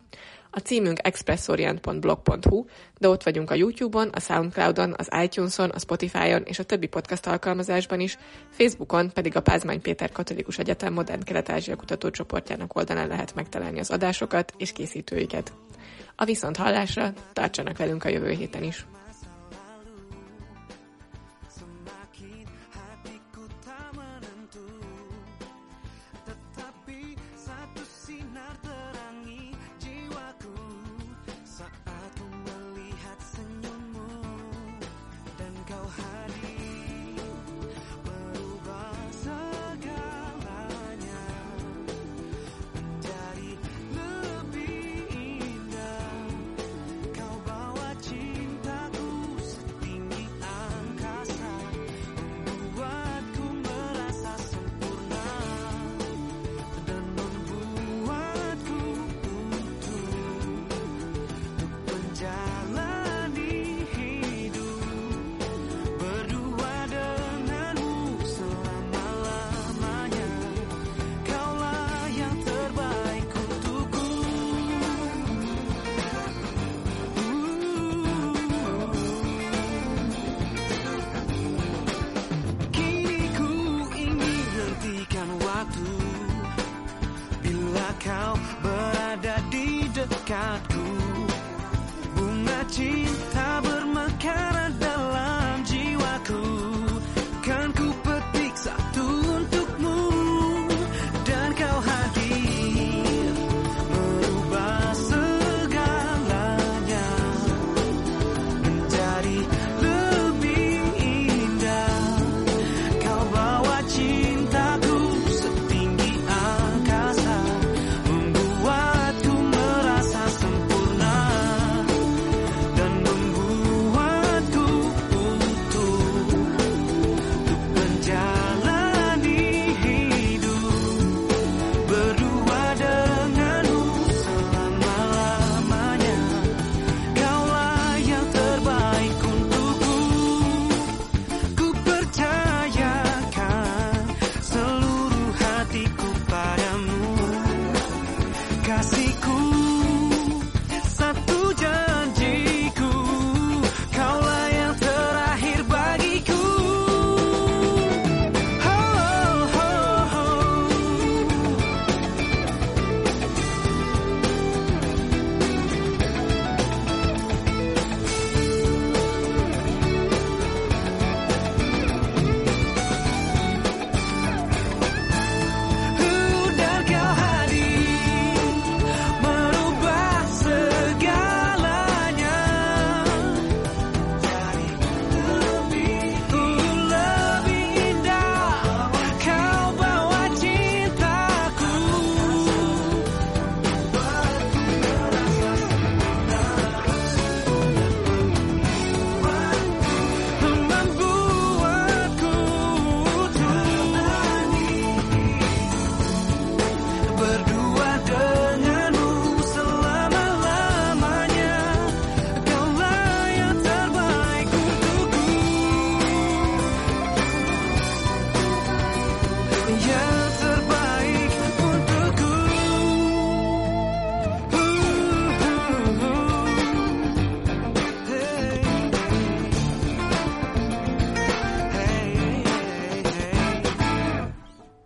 [0.51, 2.65] A címünk expressorient.blog.hu,
[2.99, 7.27] de ott vagyunk a YouTube-on, a Soundcloud-on, az iTunes-on, a Spotify-on és a többi podcast
[7.27, 8.19] alkalmazásban is,
[8.51, 14.53] Facebookon pedig a Pázmány Péter Katolikus Egyetem Modern Kelet-Ázsia kutatócsoportjának oldalán lehet megtalálni az adásokat
[14.57, 15.53] és készítőiket.
[16.17, 18.87] A viszont hallásra tartsanak velünk a jövő héten is!